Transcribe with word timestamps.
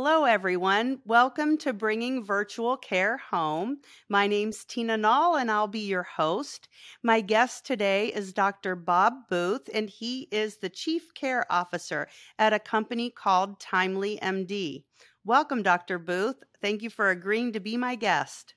Hello, 0.00 0.26
everyone. 0.26 1.00
Welcome 1.04 1.58
to 1.58 1.72
Bringing 1.72 2.24
Virtual 2.24 2.76
Care 2.76 3.16
Home. 3.32 3.78
My 4.08 4.28
name's 4.28 4.64
Tina 4.64 4.96
Null, 4.96 5.34
and 5.34 5.50
I'll 5.50 5.66
be 5.66 5.80
your 5.80 6.04
host. 6.04 6.68
My 7.02 7.20
guest 7.20 7.66
today 7.66 8.06
is 8.06 8.32
Dr. 8.32 8.76
Bob 8.76 9.14
Booth, 9.28 9.68
and 9.74 9.90
he 9.90 10.28
is 10.30 10.58
the 10.58 10.68
Chief 10.68 11.12
Care 11.14 11.44
Officer 11.50 12.06
at 12.38 12.52
a 12.52 12.60
company 12.60 13.10
called 13.10 13.58
Timely 13.58 14.20
MD. 14.22 14.84
Welcome, 15.24 15.64
Dr. 15.64 15.98
Booth. 15.98 16.44
Thank 16.62 16.82
you 16.82 16.90
for 16.90 17.10
agreeing 17.10 17.52
to 17.54 17.60
be 17.60 17.76
my 17.76 17.96
guest. 17.96 18.54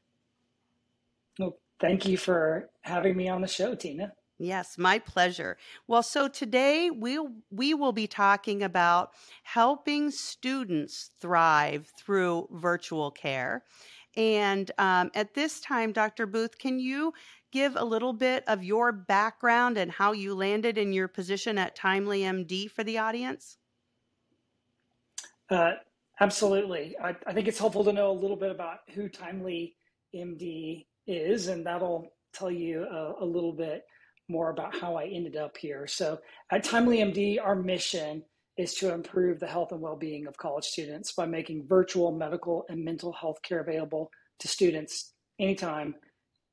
Well, 1.39 1.57
thank 1.79 2.05
you 2.05 2.17
for 2.17 2.69
having 2.81 3.17
me 3.17 3.29
on 3.29 3.41
the 3.41 3.47
show, 3.47 3.73
Tina. 3.73 4.13
Yes, 4.41 4.75
my 4.75 4.97
pleasure. 4.97 5.55
Well, 5.85 6.01
so 6.01 6.27
today 6.27 6.89
we 6.89 7.19
we'll, 7.19 7.31
we 7.51 7.73
will 7.75 7.91
be 7.91 8.07
talking 8.07 8.63
about 8.63 9.11
helping 9.43 10.09
students 10.09 11.11
thrive 11.19 11.91
through 11.95 12.47
virtual 12.51 13.11
care. 13.11 13.63
And 14.17 14.71
um, 14.79 15.11
at 15.13 15.35
this 15.35 15.61
time, 15.61 15.91
Dr. 15.91 16.25
Booth, 16.25 16.57
can 16.57 16.79
you 16.79 17.13
give 17.51 17.75
a 17.75 17.85
little 17.85 18.13
bit 18.13 18.43
of 18.47 18.63
your 18.63 18.91
background 18.91 19.77
and 19.77 19.91
how 19.91 20.11
you 20.11 20.33
landed 20.33 20.75
in 20.75 20.91
your 20.91 21.07
position 21.07 21.59
at 21.59 21.75
Timely 21.75 22.21
MD 22.21 22.67
for 22.67 22.83
the 22.83 22.97
audience? 22.97 23.57
Uh, 25.51 25.73
absolutely. 26.19 26.95
I, 26.99 27.15
I 27.27 27.33
think 27.33 27.47
it's 27.47 27.59
helpful 27.59 27.83
to 27.83 27.93
know 27.93 28.09
a 28.09 28.19
little 28.19 28.37
bit 28.37 28.49
about 28.49 28.79
who 28.89 29.07
Timely 29.07 29.75
MD 30.15 30.87
is, 31.05 31.47
and 31.47 31.63
that'll 31.63 32.11
tell 32.33 32.49
you 32.49 32.85
a, 32.85 33.23
a 33.23 33.25
little 33.25 33.53
bit 33.53 33.83
more 34.29 34.49
about 34.49 34.75
how 34.75 34.95
I 34.95 35.05
ended 35.05 35.35
up 35.35 35.57
here. 35.57 35.87
So 35.87 36.19
at 36.51 36.63
Timely 36.63 36.99
MD, 36.99 37.37
our 37.43 37.55
mission 37.55 38.23
is 38.57 38.75
to 38.75 38.93
improve 38.93 39.39
the 39.39 39.47
health 39.47 39.71
and 39.71 39.81
well-being 39.81 40.27
of 40.27 40.37
college 40.37 40.65
students 40.65 41.13
by 41.13 41.25
making 41.25 41.67
virtual 41.67 42.11
medical 42.11 42.65
and 42.69 42.83
mental 42.83 43.11
health 43.13 43.41
care 43.41 43.59
available 43.59 44.11
to 44.39 44.47
students 44.47 45.13
anytime, 45.39 45.95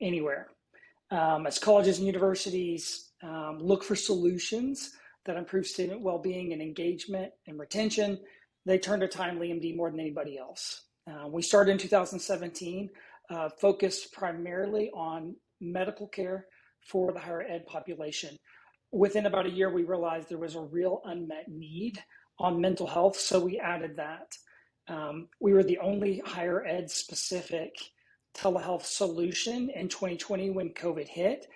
anywhere. 0.01 0.49
Um, 1.11 1.47
as 1.47 1.59
colleges 1.59 1.99
and 1.99 2.07
universities 2.07 3.11
um, 3.23 3.59
look 3.61 3.83
for 3.83 3.97
solutions 3.97 4.93
that 5.27 5.37
improve 5.37 5.67
student 5.67 6.01
well-being 6.01 6.53
and 6.53 6.63
engagement 6.63 7.33
and 7.47 7.59
retention, 7.59 8.19
they 8.65 8.79
turn 8.79 9.01
to 9.01 9.09
Timely 9.09 9.49
MD 9.49 9.77
more 9.77 9.91
than 9.91 10.01
anybody 10.01 10.39
else. 10.39 10.83
Uh, 11.11 11.27
we 11.29 11.43
started 11.43 11.73
in 11.73 11.79
2017, 11.79 12.91
uh, 13.31 13.49
focused 13.61 14.13
primarily 14.13 14.91
on 14.91 15.35
medical 15.61 16.07
care 16.07 16.47
for 16.87 17.13
the 17.13 17.21
higher 17.21 17.43
ed 17.43 17.67
population. 17.67 18.37
Within 18.93 19.27
about 19.27 19.47
a 19.47 19.51
year, 19.51 19.71
we 19.73 19.85
realized 19.85 20.29
there 20.29 20.39
was 20.39 20.55
a 20.55 20.61
real 20.61 21.03
unmet 21.05 21.49
need 21.49 22.03
on 22.39 22.61
mental 22.61 22.87
health, 22.87 23.19
so 23.19 23.41
we 23.41 23.59
added 23.59 23.97
that. 23.97 24.35
Um, 24.89 25.29
we 25.41 25.53
were 25.53 25.65
the 25.65 25.79
only 25.79 26.23
higher 26.25 26.65
ed 26.65 26.91
specific 26.91 27.75
telehealth 28.37 28.85
solution 28.85 29.71
in 29.71 29.89
2020 29.89 30.51
when 30.51 30.71
COVID 30.71 31.07
hit. 31.07 31.47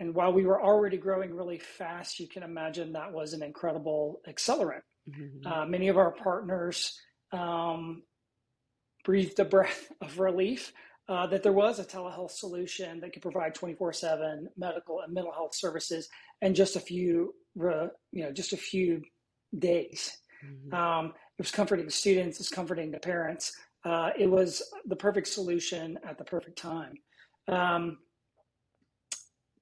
And 0.00 0.14
while 0.14 0.32
we 0.32 0.46
were 0.46 0.62
already 0.62 0.96
growing 0.96 1.34
really 1.34 1.58
fast, 1.58 2.20
you 2.20 2.28
can 2.28 2.44
imagine 2.44 2.92
that 2.92 3.12
was 3.12 3.32
an 3.32 3.42
incredible 3.42 4.20
accelerant. 4.28 4.82
Mm-hmm. 5.08 5.46
Uh, 5.46 5.66
many 5.66 5.88
of 5.88 5.96
our 5.96 6.12
partners 6.12 6.96
um, 7.32 8.02
breathed 9.04 9.40
a 9.40 9.44
breath 9.44 9.90
of 10.00 10.18
relief 10.20 10.72
uh, 11.08 11.26
that 11.26 11.42
there 11.42 11.52
was 11.52 11.78
a 11.78 11.84
telehealth 11.84 12.32
solution 12.32 13.00
that 13.00 13.12
could 13.12 13.22
provide 13.22 13.54
24/7 13.54 14.46
medical 14.56 15.00
and 15.00 15.12
mental 15.12 15.32
health 15.32 15.54
services 15.54 16.08
in 16.42 16.54
just 16.54 16.76
a 16.76 16.80
few, 16.80 17.34
you 17.56 17.90
know, 18.12 18.32
just 18.32 18.52
a 18.52 18.56
few 18.56 19.02
days. 19.58 20.18
Mm-hmm. 20.44 20.74
Um, 20.74 21.06
it 21.06 21.42
was 21.42 21.50
comforting 21.50 21.86
to 21.86 21.92
students. 21.92 22.38
It 22.38 22.40
was 22.40 22.48
comforting 22.48 22.92
to 22.92 22.98
parents. 22.98 23.56
Uh, 23.84 24.10
it 24.18 24.28
was 24.28 24.62
the 24.86 24.96
perfect 24.96 25.28
solution 25.28 25.98
at 26.04 26.18
the 26.18 26.24
perfect 26.24 26.58
time. 26.58 26.94
Um, 27.46 27.98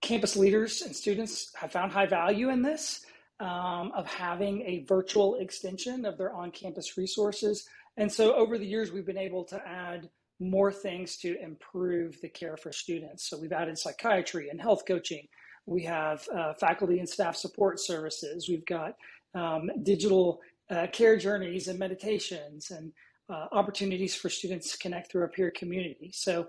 campus 0.01 0.37
leaders 0.37 0.83
and 0.83 0.95
students 0.95 1.53
have 1.55 1.73
found 1.73 1.93
high 1.93 2.07
value 2.07 2.51
in 2.51 2.63
this 2.63 3.05
um, 3.41 3.93
of 3.95 4.07
having 4.07 4.63
a 4.63 4.85
virtual 4.85 5.37
extension 5.37 6.05
of 6.05 6.17
their 6.17 6.35
on-campus 6.35 6.97
resources. 6.97 7.67
And 7.97 8.11
so 8.11 8.35
over 8.35 8.59
the 8.59 8.67
years, 8.67 8.93
we've 8.93 9.07
been 9.07 9.19
able 9.19 9.45
to 9.45 9.57
add 9.67 10.09
more 10.41 10.73
things 10.73 11.17
to 11.19 11.41
improve 11.43 12.21
the 12.21 12.29
care 12.29 12.57
for 12.57 12.73
students. 12.73 13.29
So 13.29 13.39
we've 13.39 13.53
added 13.53 13.79
psychiatry 13.79 14.51
and 14.51 14.61
health 14.61 14.85
coaching. 14.87 15.27
We 15.67 15.83
have 15.85 16.27
uh, 16.35 16.55
faculty 16.55 16.99
and 16.99 17.09
staff 17.09 17.37
support 17.37 17.81
services. 17.81 18.49
We've 18.49 18.67
got 18.67 18.95
um, 19.35 19.71
digital 19.83 20.41
uh, 20.71 20.87
care 20.93 21.17
journeys 21.17 21.69
and 21.69 21.79
meditations 21.79 22.71
and 22.71 22.93
uh, 23.29 23.47
opportunities 23.53 24.15
for 24.15 24.29
students 24.29 24.73
to 24.73 24.79
connect 24.79 25.11
through 25.11 25.25
a 25.25 25.29
peer 25.29 25.51
community. 25.51 26.11
So 26.15 26.49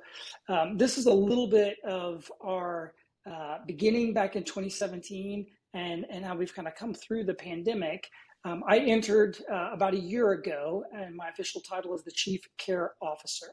um, 0.49 0.77
this 0.77 0.97
is 0.97 1.05
a 1.05 1.13
little 1.13 1.47
bit 1.47 1.77
of 1.83 2.31
our 2.41 2.93
uh, 3.29 3.57
beginning 3.65 4.13
back 4.13 4.35
in 4.35 4.43
2017 4.43 5.45
and, 5.73 6.05
and 6.09 6.23
how 6.23 6.35
we've 6.35 6.53
kind 6.53 6.67
of 6.67 6.75
come 6.75 6.93
through 6.93 7.25
the 7.25 7.33
pandemic. 7.33 8.07
Um, 8.45 8.63
I 8.67 8.79
entered 8.79 9.37
uh, 9.51 9.71
about 9.73 9.93
a 9.93 9.99
year 9.99 10.31
ago, 10.31 10.83
and 10.93 11.15
my 11.15 11.29
official 11.29 11.61
title 11.61 11.95
is 11.95 12.03
the 12.03 12.11
Chief 12.11 12.41
Care 12.57 12.91
Officer. 13.01 13.47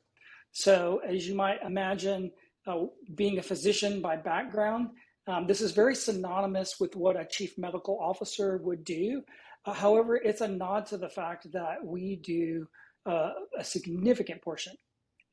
So, 0.55 1.01
as 1.07 1.27
you 1.27 1.35
might 1.35 1.61
imagine, 1.63 2.31
uh, 2.67 2.87
being 3.17 3.39
a 3.39 3.43
physician 3.43 4.01
by 4.01 4.17
background, 4.17 4.91
um, 5.27 5.49
this 5.49 5.61
is 5.61 5.73
very 5.73 5.97
synonymous 5.97 6.79
with 6.79 6.95
what 6.95 7.21
a 7.21 7.27
chief 7.27 7.59
medical 7.59 7.99
officer 8.01 8.59
would 8.59 8.85
do. 8.85 9.23
Uh, 9.67 9.73
however, 9.73 10.15
it's 10.17 10.43
a 10.43 10.49
nod 10.49 10.87
to 10.87 10.97
the 10.97 11.09
fact 11.09 11.51
that 11.53 11.85
we 11.85 12.17
do 12.17 12.69
uh, 13.05 13.33
a 13.59 13.65
significant 13.65 14.43
portion, 14.43 14.75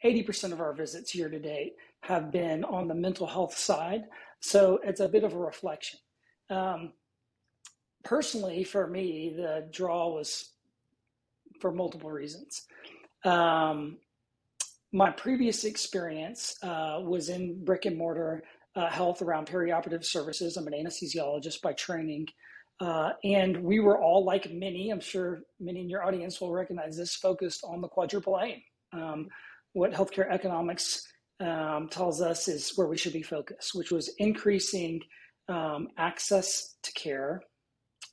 80% 0.04 0.54
of 0.54 0.59
our 0.59 0.74
visits 0.74 1.14
year 1.14 1.30
to 1.30 1.40
date 1.40 1.76
have 2.02 2.32
been 2.32 2.64
on 2.64 2.88
the 2.88 2.96
mental 2.96 3.28
health 3.28 3.56
side. 3.56 4.06
So 4.40 4.80
it's 4.84 5.02
a 5.02 5.08
bit 5.08 5.24
of 5.24 5.34
a 5.34 5.38
reflection. 5.38 6.00
Um, 6.50 6.94
personally, 8.03 8.64
for 8.64 8.88
me, 8.88 9.34
the 9.38 9.68
draw 9.72 10.09
was 10.09 10.52
for 11.59 11.72
multiple 11.72 12.09
reasons. 12.09 12.64
Um, 13.24 13.98
my 14.94 15.09
previous 15.09 15.63
experience 15.63 16.57
uh, 16.63 17.00
was 17.02 17.29
in 17.29 17.63
brick 17.63 17.85
and 17.85 17.97
mortar 17.97 18.44
uh, 18.75 18.90
health 18.90 19.22
around 19.22 19.47
perioperative 19.47 20.03
services. 20.03 20.57
I'm 20.57 20.68
an 20.68 20.74
anesthesiologist 20.74 21.62
by 21.62 21.74
training. 21.74 22.28
Uh, 22.79 23.12
and 23.24 23.63
we 23.63 23.79
were 23.79 24.02
all 24.02 24.25
like 24.25 24.52
many, 24.52 24.90
I'm 24.90 25.00
sure 25.00 25.44
many 25.59 25.81
in 25.81 25.90
your 25.90 26.03
audience 26.03 26.41
will 26.41 26.52
recognize 26.52 26.97
this, 26.97 27.16
focused 27.16 27.63
on 27.63 27.79
the 27.79 27.88
quadruple 27.88 28.40
aim. 28.41 28.62
Um, 28.91 29.28
what 29.74 29.91
healthcare 29.91 30.29
economics 30.31 31.08
um, 31.40 31.88
tells 31.90 32.22
us 32.22 32.47
is 32.47 32.73
where 32.75 32.88
we 32.88 32.97
should 32.97 33.13
be 33.13 33.22
focused, 33.22 33.75
which 33.75 33.91
was 33.91 34.09
increasing 34.18 35.00
um, 35.47 35.90
access 35.97 36.75
to 36.84 36.91
care. 36.94 37.41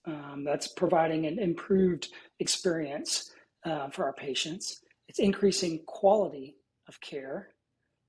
Um, 0.06 0.44
that's 0.44 0.68
providing 0.68 1.26
an 1.26 1.38
improved 1.38 2.08
experience 2.38 3.30
uh, 3.64 3.88
for 3.90 4.04
our 4.04 4.12
patients. 4.12 4.80
It's 5.08 5.18
increasing 5.18 5.80
quality 5.86 6.56
of 6.88 7.00
care. 7.00 7.48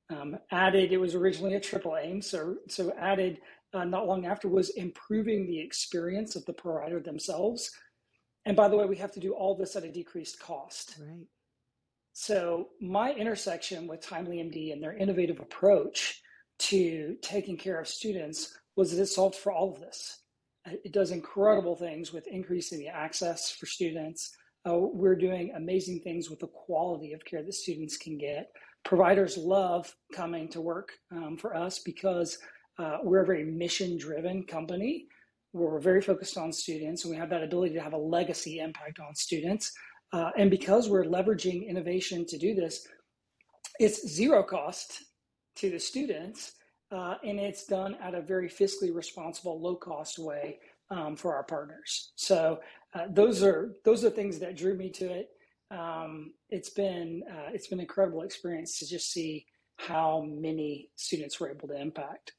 Um, 0.10 0.38
added, 0.52 0.92
it 0.92 0.98
was 0.98 1.14
originally 1.14 1.54
a 1.54 1.60
triple 1.60 1.96
aim, 2.02 2.22
so 2.22 2.56
so 2.68 2.92
added 2.98 3.40
uh, 3.74 3.84
not 3.84 4.08
long 4.08 4.26
after 4.26 4.48
was 4.48 4.72
improving 4.72 5.46
the 5.46 5.60
experience 5.60 6.36
of 6.36 6.46
the 6.46 6.54
provider 6.54 7.00
themselves. 7.00 7.72
And 8.46 8.56
by 8.56 8.68
the 8.68 8.76
way, 8.76 8.86
we 8.86 8.96
have 8.98 9.12
to 9.12 9.20
do 9.20 9.34
all 9.34 9.56
this 9.56 9.76
at 9.76 9.84
a 9.84 9.92
decreased 9.92 10.40
cost. 10.40 10.96
Right. 11.00 11.28
So 12.14 12.70
my 12.82 13.14
intersection 13.14 13.88
with 13.88 14.02
Timely 14.02 14.38
MD 14.38 14.74
and 14.74 14.82
their 14.82 14.98
innovative 14.98 15.40
approach 15.40 16.22
to 16.60 17.16
taking 17.22 17.58
care 17.58 17.80
of 17.80 17.88
students 17.88 18.58
was 18.76 18.92
that 18.92 19.02
it 19.02 19.08
solved 19.08 19.36
for 19.36 19.52
all 19.52 19.72
of 19.72 19.80
this. 19.80 20.20
It 20.66 20.92
does 20.92 21.12
incredible 21.12 21.76
things 21.76 22.12
with 22.12 22.28
increasing 22.28 22.80
the 22.80 22.88
access 22.88 23.52
for 23.52 23.66
students. 23.66 24.36
Uh, 24.68 24.78
we're 24.78 25.16
doing 25.16 25.54
amazing 25.56 26.02
things 26.02 26.30
with 26.30 26.40
the 26.40 26.48
quality 26.48 27.14
of 27.14 27.24
care 27.24 27.44
that 27.44 27.54
students 27.54 27.98
can 27.98 28.18
get 28.18 28.52
providers 28.84 29.38
love 29.38 29.94
coming 30.14 30.48
to 30.50 30.62
work 30.62 30.92
um, 31.12 31.38
for 31.38 31.56
us 31.56 31.80
because 31.80 32.38
uh, 32.78 32.98
we're 33.04 33.24
a 33.24 33.26
very 33.26 33.44
mission 33.44 33.98
driven 33.98 34.44
company 34.44 35.06
where 35.52 35.70
we're 35.72 35.80
very 35.80 36.02
focused 36.02 36.38
on 36.38 36.52
students 36.52 37.04
and 37.04 37.12
we 37.12 37.18
have 37.18 37.30
that 37.30 37.44
ability 37.44 37.74
to 37.74 37.82
have 37.82 37.94
a 37.94 37.98
legacy 37.98 38.60
impact 38.60 39.00
on 39.00 39.14
students. 39.16 39.72
Uh, 40.14 40.32
and 40.38 40.50
because 40.50 40.90
we're 40.90 41.04
leveraging 41.04 41.68
innovation 41.68 42.26
to 42.26 42.38
do 42.38 42.56
this, 42.56 42.88
it's 43.80 44.08
zero 44.08 44.44
cost 44.44 45.04
to 45.56 45.70
the 45.70 45.80
students 45.80 46.54
uh, 46.92 47.16
and 47.24 47.40
it's 47.40 47.66
done 47.66 47.96
at 48.02 48.16
a 48.16 48.22
very 48.22 48.50
fiscally 48.50 48.94
responsible, 48.94 49.62
low 49.62 49.76
cost 49.76 50.18
way 50.18 50.60
um, 50.90 51.16
for 51.16 51.36
our 51.36 51.44
partners. 51.44 52.12
So 52.16 52.60
uh, 52.94 53.06
those 53.12 53.44
are 53.44 53.76
those 53.86 54.04
are 54.04 54.10
things 54.10 54.40
that 54.40 54.58
drew 54.58 54.76
me 54.76 54.90
to 54.92 55.06
it 55.06 55.30
um, 55.72 56.34
it's 56.50 56.70
been 56.70 57.24
uh, 57.30 57.50
it's 57.54 57.68
been 57.68 57.80
an 57.80 57.84
incredible 57.84 58.24
experience 58.24 58.80
to 58.80 58.88
just 58.88 59.12
see 59.12 59.46
how 59.78 60.26
many 60.28 60.90
students 60.96 61.40
we're 61.40 61.52
able 61.52 61.68
to 61.68 61.80
impact. 61.80 62.34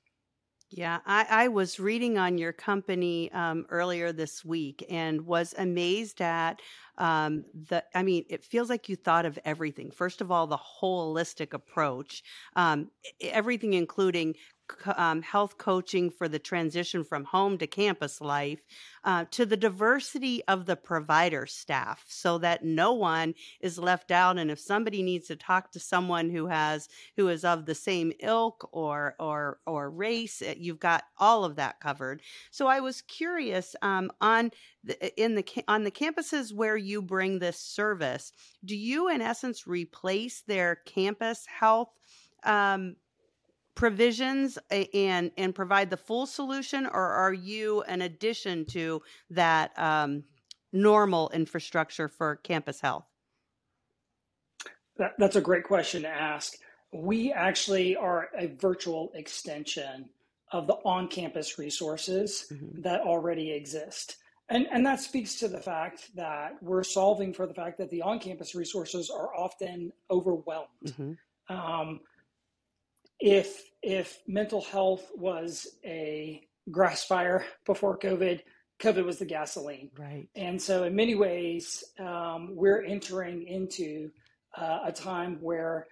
Yeah, 0.73 1.01
I, 1.05 1.27
I 1.29 1.49
was 1.49 1.81
reading 1.81 2.17
on 2.17 2.39
your 2.39 2.53
company 2.53 3.31
um, 3.33 3.67
earlier 3.71 4.13
this 4.13 4.45
week 4.45 4.87
and 4.89 5.27
was 5.27 5.53
amazed 5.59 6.21
at 6.21 6.61
um, 7.01 7.45
the. 7.55 7.83
I 7.95 8.03
mean, 8.03 8.25
it 8.29 8.45
feels 8.45 8.69
like 8.69 8.89
you 8.89 8.95
thought 8.95 9.27
of 9.27 9.39
everything. 9.45 9.91
First 9.91 10.21
of 10.21 10.31
all, 10.31 10.47
the 10.47 10.59
holistic 10.59 11.55
approach, 11.55 12.23
um, 12.55 12.91
everything, 13.21 13.73
including 13.73 14.37
um, 14.97 15.23
health 15.23 15.59
coaching 15.59 16.11
for 16.11 16.29
the 16.29 16.39
transition 16.39 17.05
from 17.05 17.25
home 17.25 17.59
to 17.59 17.67
campus 17.67 18.21
life, 18.21 18.61
uh, 19.05 19.25
to 19.31 19.47
the 19.47 19.57
diversity 19.57 20.43
of 20.47 20.67
the 20.67 20.77
provider 20.77 21.47
staff, 21.47 22.05
so 22.07 22.39
that 22.39 22.65
no 22.65 22.93
one 22.93 23.35
is 23.61 23.79
left 23.79 24.11
out. 24.11 24.39
And 24.39 24.51
if 24.51 24.59
somebody 24.59 25.03
needs 25.03 25.27
to 25.29 25.37
talk 25.37 25.73
to 25.73 25.81
someone 25.81 26.31
who 26.31 26.47
has 26.47 26.89
who 27.17 27.29
is 27.29 27.45
of 27.45 27.67
the 27.67 27.75
same 27.75 28.13
ilk 28.21 28.69
or 28.73 29.15
or 29.19 29.59
or 29.67 29.91
race, 29.91 30.43
eh, 30.43 30.55
you've 30.57 30.81
got 30.81 31.05
all 31.19 31.45
of 31.45 31.57
that 31.57 31.81
covered. 31.81 32.23
So 32.51 32.67
I 32.67 32.81
was 32.81 33.03
curious 33.03 33.75
um, 33.83 34.11
on 34.21 34.51
in 35.17 35.35
the 35.35 35.45
on 35.69 35.85
the 35.85 35.91
campuses 35.91 36.53
where 36.53 36.77
you 36.77 37.03
bring 37.03 37.39
this 37.39 37.61
service, 37.61 38.33
do 38.65 38.77
you 38.77 39.09
in 39.09 39.21
essence 39.21 39.67
replace 39.67 40.43
their 40.43 40.77
campus 40.87 41.47
health? 41.47 41.91
Um, 42.45 42.97
provisions 43.75 44.59
and 44.95 45.31
and 45.39 45.55
provide 45.55 45.91
the 45.91 45.97
full 45.97 46.27
solution 46.27 46.87
or 46.87 47.07
are 47.07 47.33
you 47.33 47.83
an 47.83 48.03
addition 48.03 48.67
to 48.67 49.01
that 49.31 49.73
um, 49.79 50.25
normal 50.73 51.31
infrastructure 51.33 52.09
for 52.09 52.37
campus 52.37 52.81
health 52.81 53.07
That, 54.99 55.15
that's 55.19 55.37
a 55.37 55.41
great 55.41 55.65
question 55.65 56.03
to 56.03 56.09
ask. 56.09 56.55
We 56.93 57.33
actually 57.33 57.97
are 57.97 58.29
a 58.37 58.49
virtual 58.49 59.13
extension 59.15 60.11
of 60.53 60.67
the 60.67 60.75
on 60.85 61.09
campus 61.09 61.59
resources 61.59 62.47
hmm 62.51 62.83
that 62.83 63.01
already 63.03 63.53
exist. 63.53 64.17
And, 64.51 64.67
and 64.73 64.85
that 64.85 65.01
speaks 65.01 65.37
to 65.37 65.49
the 65.49 65.61
fact 65.61 66.15
that 66.17 66.57
we're 66.61 66.83
solving 66.83 67.33
for 67.33 67.47
the 67.47 67.55
fact 67.55 67.79
that 67.79 67.89
the 67.89 68.03
on 68.03 68.19
campus 68.19 68.55
resources 68.55 69.09
are 69.09 69.35
often 69.35 69.93
overwhelmed. 70.11 70.69
hmm 70.97 71.13
Um, 71.49 72.01
if, 73.19 73.63
if 73.83 74.19
mental 74.27 74.63
health 74.63 75.11
was 75.15 75.67
a 75.85 76.43
grass 76.71 77.05
fire 77.05 77.45
before 77.67 77.99
COVID, 77.99 78.41
COVID 78.81 79.05
was 79.05 79.19
the 79.19 79.27
gasoline. 79.27 79.91
right 79.99 80.29
And 80.35 80.61
so, 80.61 80.85
in 80.85 80.97
many 80.97 81.15
ways, 81.15 81.85
um, 81.99 82.57
we're 82.57 82.83
entering 82.83 83.47
into 83.47 84.11
uh, 84.57 84.81
a 84.87 84.93
time 84.93 85.39
where 85.41 85.87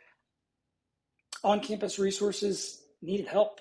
on 1.45 1.61
campus 1.61 1.99
resources 1.99 2.83
needed 3.03 3.29
help. 3.29 3.61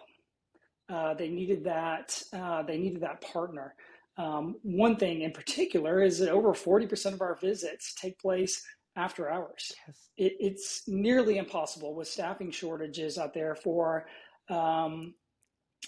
Uh, 0.89 1.13
they 1.13 1.27
needed 1.27 1.65
that. 1.65 2.21
Uh, 2.31 2.63
they 2.63 2.77
needed 2.77 3.01
that 3.01 3.19
partner. 3.21 3.75
Um, 4.17 4.55
one 4.63 4.95
thing 4.95 5.21
in 5.21 5.31
particular 5.31 6.01
is 6.01 6.19
that 6.19 6.29
over 6.29 6.53
40% 6.53 7.13
of 7.13 7.21
our 7.21 7.35
visits 7.35 7.93
take 7.93 8.17
place 8.19 8.63
after 8.95 9.29
hours. 9.29 9.71
yes 9.87 10.09
It, 10.17 10.33
it's 10.39 10.87
nearly 10.87 11.37
impossible 11.37 11.93
with 11.93 12.07
staffing 12.07 12.49
shortages 12.51 13.17
out 13.19 13.33
there 13.33 13.53
for 13.55 14.07
um, 14.49 15.13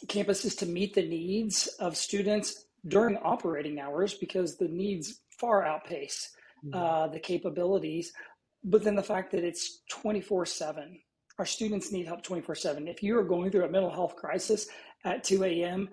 campuses 0.05 0.57
to 0.59 0.65
meet 0.67 0.93
the 0.93 1.07
needs 1.07 1.67
of 1.79 1.97
students 1.97 2.65
during 2.87 3.17
operating 3.17 3.79
hours 3.79 4.13
because 4.13 4.57
the 4.57 4.67
needs 4.67 5.21
far 5.39 5.65
outpace 5.65 6.29
Mhm. 6.65 6.75
uh, 6.75 7.07
the 7.07 7.19
capabilities. 7.19 8.11
But 8.65 8.83
then 8.83 8.95
the 8.95 9.01
fact 9.03 9.31
that 9.31 9.45
it's 9.45 9.81
24 9.89 10.45
7, 10.45 10.99
our 11.37 11.45
students 11.45 11.89
need 11.91 12.05
help 12.05 12.21
24 12.21 12.53
7. 12.55 12.87
If 12.87 13.01
you 13.01 13.17
are 13.17 13.23
going 13.23 13.49
through 13.49 13.63
a 13.63 13.69
mental 13.69 13.89
health 13.89 14.17
crisis 14.17 14.67
at 15.05 15.23
2 15.23 15.45
a.m., 15.45 15.89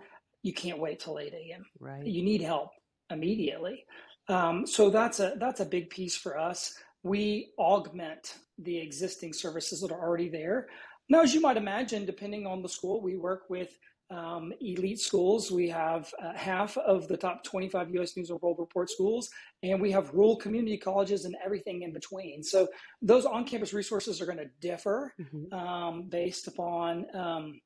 you 0.47 0.53
can't 0.53 0.79
wait 0.79 1.01
till 1.01 1.19
8 1.19 1.33
a.m. 1.33 1.67
right 1.81 2.07
You 2.07 2.23
need 2.23 2.41
help 2.41 2.71
immediately. 3.11 3.85
Um, 4.29 4.67
so 4.67 4.91
that's 4.91 5.19
a 5.21 5.35
that's 5.39 5.61
a 5.61 5.67
big 5.67 5.91
piece 5.91 6.17
for 6.17 6.39
us. 6.39 6.75
We 7.03 7.53
augment 7.59 8.39
the 8.59 8.79
existing 8.79 9.33
services 9.33 9.81
that 9.81 9.93
are 9.93 10.01
already 10.01 10.29
there. 10.29 10.69
Now, 11.09 11.21
as 11.21 11.35
you 11.35 11.41
might 11.41 11.57
imagine, 11.57 12.05
depending 12.05 12.47
on 12.47 12.63
the 12.63 12.69
school, 12.69 13.01
we 13.01 13.17
work 13.17 13.43
with 13.49 13.77
um, 14.11 14.53
elite 14.61 15.01
schools. 15.01 15.51
We 15.51 15.69
have 15.69 16.13
uh, 16.23 16.33
half 16.35 16.77
of 16.79 17.07
the 17.09 17.17
top 17.17 17.45
25 17.45 17.91
U.S. 17.95 18.17
News 18.17 18.31
and 18.31 18.41
World 18.41 18.57
Report 18.59 18.89
schools, 18.91 19.29
and 19.63 19.81
we 19.81 19.91
have 19.93 20.15
rural 20.15 20.37
community 20.37 20.79
colleges 20.79 21.25
and 21.25 21.35
everything 21.45 21.83
in 21.83 21.93
between. 21.93 22.43
So 22.43 22.69
those 23.03 23.25
on-campus 23.25 23.73
resources 23.73 24.21
are 24.21 24.27
going 24.27 24.39
to 24.39 24.51
differ 24.61 25.13
hmm 25.19 25.45
um, 25.53 26.09
based 26.09 26.49
upon 26.49 27.07
um, 27.15 27.61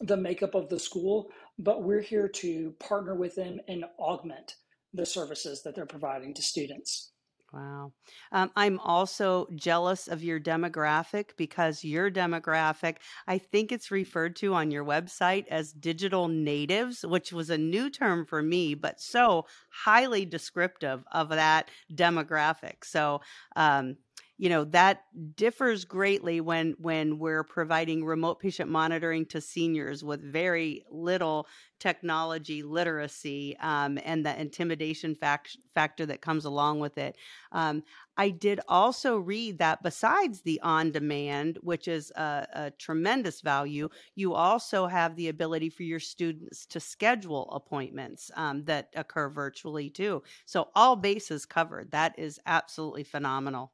the 0.00 0.16
makeup 0.16 0.54
of 0.54 0.68
the 0.68 0.78
school, 0.78 1.28
but 1.58 1.82
we're 1.82 2.00
here 2.00 2.28
to 2.28 2.74
partner 2.80 3.14
with 3.14 3.34
them 3.34 3.60
and 3.68 3.84
augment 3.98 4.56
the 4.92 5.06
services 5.06 5.62
that 5.62 5.74
they're 5.74 5.86
providing 5.86 6.34
to 6.34 6.42
students. 6.42 7.12
Wow. 7.54 7.92
Um, 8.32 8.50
I'm 8.56 8.80
also 8.80 9.46
jealous 9.54 10.08
of 10.08 10.24
your 10.24 10.40
demographic 10.40 11.36
because 11.36 11.84
your 11.84 12.10
demographic, 12.10 12.96
I 13.28 13.38
think 13.38 13.70
it's 13.70 13.92
referred 13.92 14.34
to 14.36 14.54
on 14.54 14.72
your 14.72 14.84
website 14.84 15.46
as 15.48 15.72
digital 15.72 16.26
natives, 16.26 17.06
which 17.06 17.32
was 17.32 17.50
a 17.50 17.58
new 17.58 17.90
term 17.90 18.26
for 18.26 18.42
me, 18.42 18.74
but 18.74 19.00
so 19.00 19.46
highly 19.70 20.24
descriptive 20.24 21.04
of 21.12 21.28
that 21.28 21.70
demographic. 21.94 22.84
So, 22.84 23.20
um, 23.54 23.98
you 24.36 24.48
know 24.48 24.64
that 24.64 25.04
differs 25.36 25.84
greatly 25.84 26.40
when 26.40 26.74
when 26.78 27.18
we're 27.18 27.44
providing 27.44 28.04
remote 28.04 28.40
patient 28.40 28.70
monitoring 28.70 29.24
to 29.26 29.40
seniors 29.40 30.02
with 30.02 30.20
very 30.22 30.84
little 30.90 31.46
technology 31.78 32.62
literacy 32.62 33.56
um, 33.60 33.98
and 34.04 34.24
the 34.24 34.40
intimidation 34.40 35.14
fact- 35.14 35.56
factor 35.74 36.06
that 36.06 36.20
comes 36.20 36.44
along 36.44 36.80
with 36.80 36.98
it 36.98 37.16
um, 37.52 37.82
I 38.16 38.30
did 38.30 38.60
also 38.68 39.18
read 39.18 39.58
that 39.58 39.82
besides 39.82 40.42
the 40.42 40.60
on 40.60 40.92
demand, 40.92 41.58
which 41.62 41.88
is 41.88 42.12
a, 42.12 42.46
a 42.52 42.70
tremendous 42.70 43.40
value, 43.40 43.88
you 44.14 44.34
also 44.34 44.86
have 44.86 45.16
the 45.16 45.28
ability 45.28 45.68
for 45.70 45.82
your 45.82 45.98
students 46.00 46.64
to 46.66 46.80
schedule 46.80 47.50
appointments 47.50 48.30
um, 48.36 48.64
that 48.66 48.90
occur 48.94 49.28
virtually 49.28 49.90
too. 49.90 50.22
So, 50.46 50.68
all 50.74 50.96
bases 50.96 51.44
covered. 51.44 51.90
That 51.90 52.18
is 52.18 52.38
absolutely 52.46 53.04
phenomenal. 53.04 53.72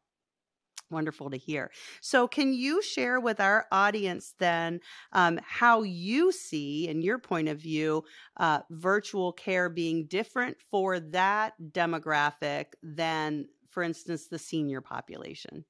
Wonderful 0.91 1.31
to 1.31 1.37
hear. 1.37 1.71
So, 2.01 2.27
can 2.27 2.53
you 2.53 2.83
share 2.83 3.21
with 3.21 3.41
our 3.41 3.67
audience 3.71 4.35
then 4.39 4.81
um, 5.13 5.39
how 5.45 5.83
you 5.83 6.33
see, 6.33 6.89
in 6.89 7.01
your 7.01 7.19
point 7.19 7.49
of 7.49 7.59
view, 7.59 8.05
uh, 8.39 8.61
virtual 8.71 9.33
care 9.33 9.69
being 9.69 10.07
different 10.07 10.57
for 10.71 10.99
that 10.99 11.55
demographic 11.73 12.67
than, 12.83 13.47
for 13.69 13.83
instance, 13.83 14.27
the 14.27 14.39
senior 14.39 14.81
population? 14.81 15.65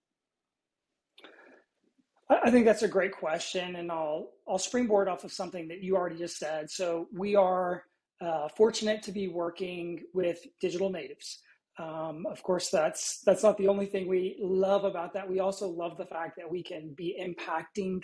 I 2.30 2.50
think 2.50 2.64
that's 2.64 2.82
a 2.82 2.88
great 2.88 3.12
question, 3.12 3.76
and 3.76 3.90
I'll 3.90 4.30
I'll 4.48 4.58
springboard 4.58 5.08
off 5.08 5.24
of 5.24 5.32
something 5.32 5.66
that 5.68 5.82
you 5.82 5.96
already 5.96 6.16
just 6.16 6.38
said. 6.38 6.70
So 6.70 7.08
we 7.12 7.34
are 7.34 7.84
uh, 8.20 8.48
fortunate 8.48 9.02
to 9.02 9.12
be 9.12 9.28
working 9.28 10.04
with 10.14 10.46
digital 10.60 10.90
natives. 10.90 11.40
Um, 11.80 12.26
of 12.26 12.42
course, 12.42 12.68
that's 12.68 13.20
that's 13.24 13.42
not 13.42 13.56
the 13.56 13.68
only 13.68 13.86
thing 13.86 14.06
we 14.06 14.36
love 14.38 14.84
about 14.84 15.14
that. 15.14 15.28
We 15.28 15.40
also 15.40 15.66
love 15.68 15.96
the 15.96 16.04
fact 16.04 16.36
that 16.36 16.50
we 16.50 16.62
can 16.62 16.92
be 16.94 17.16
impacting 17.18 18.02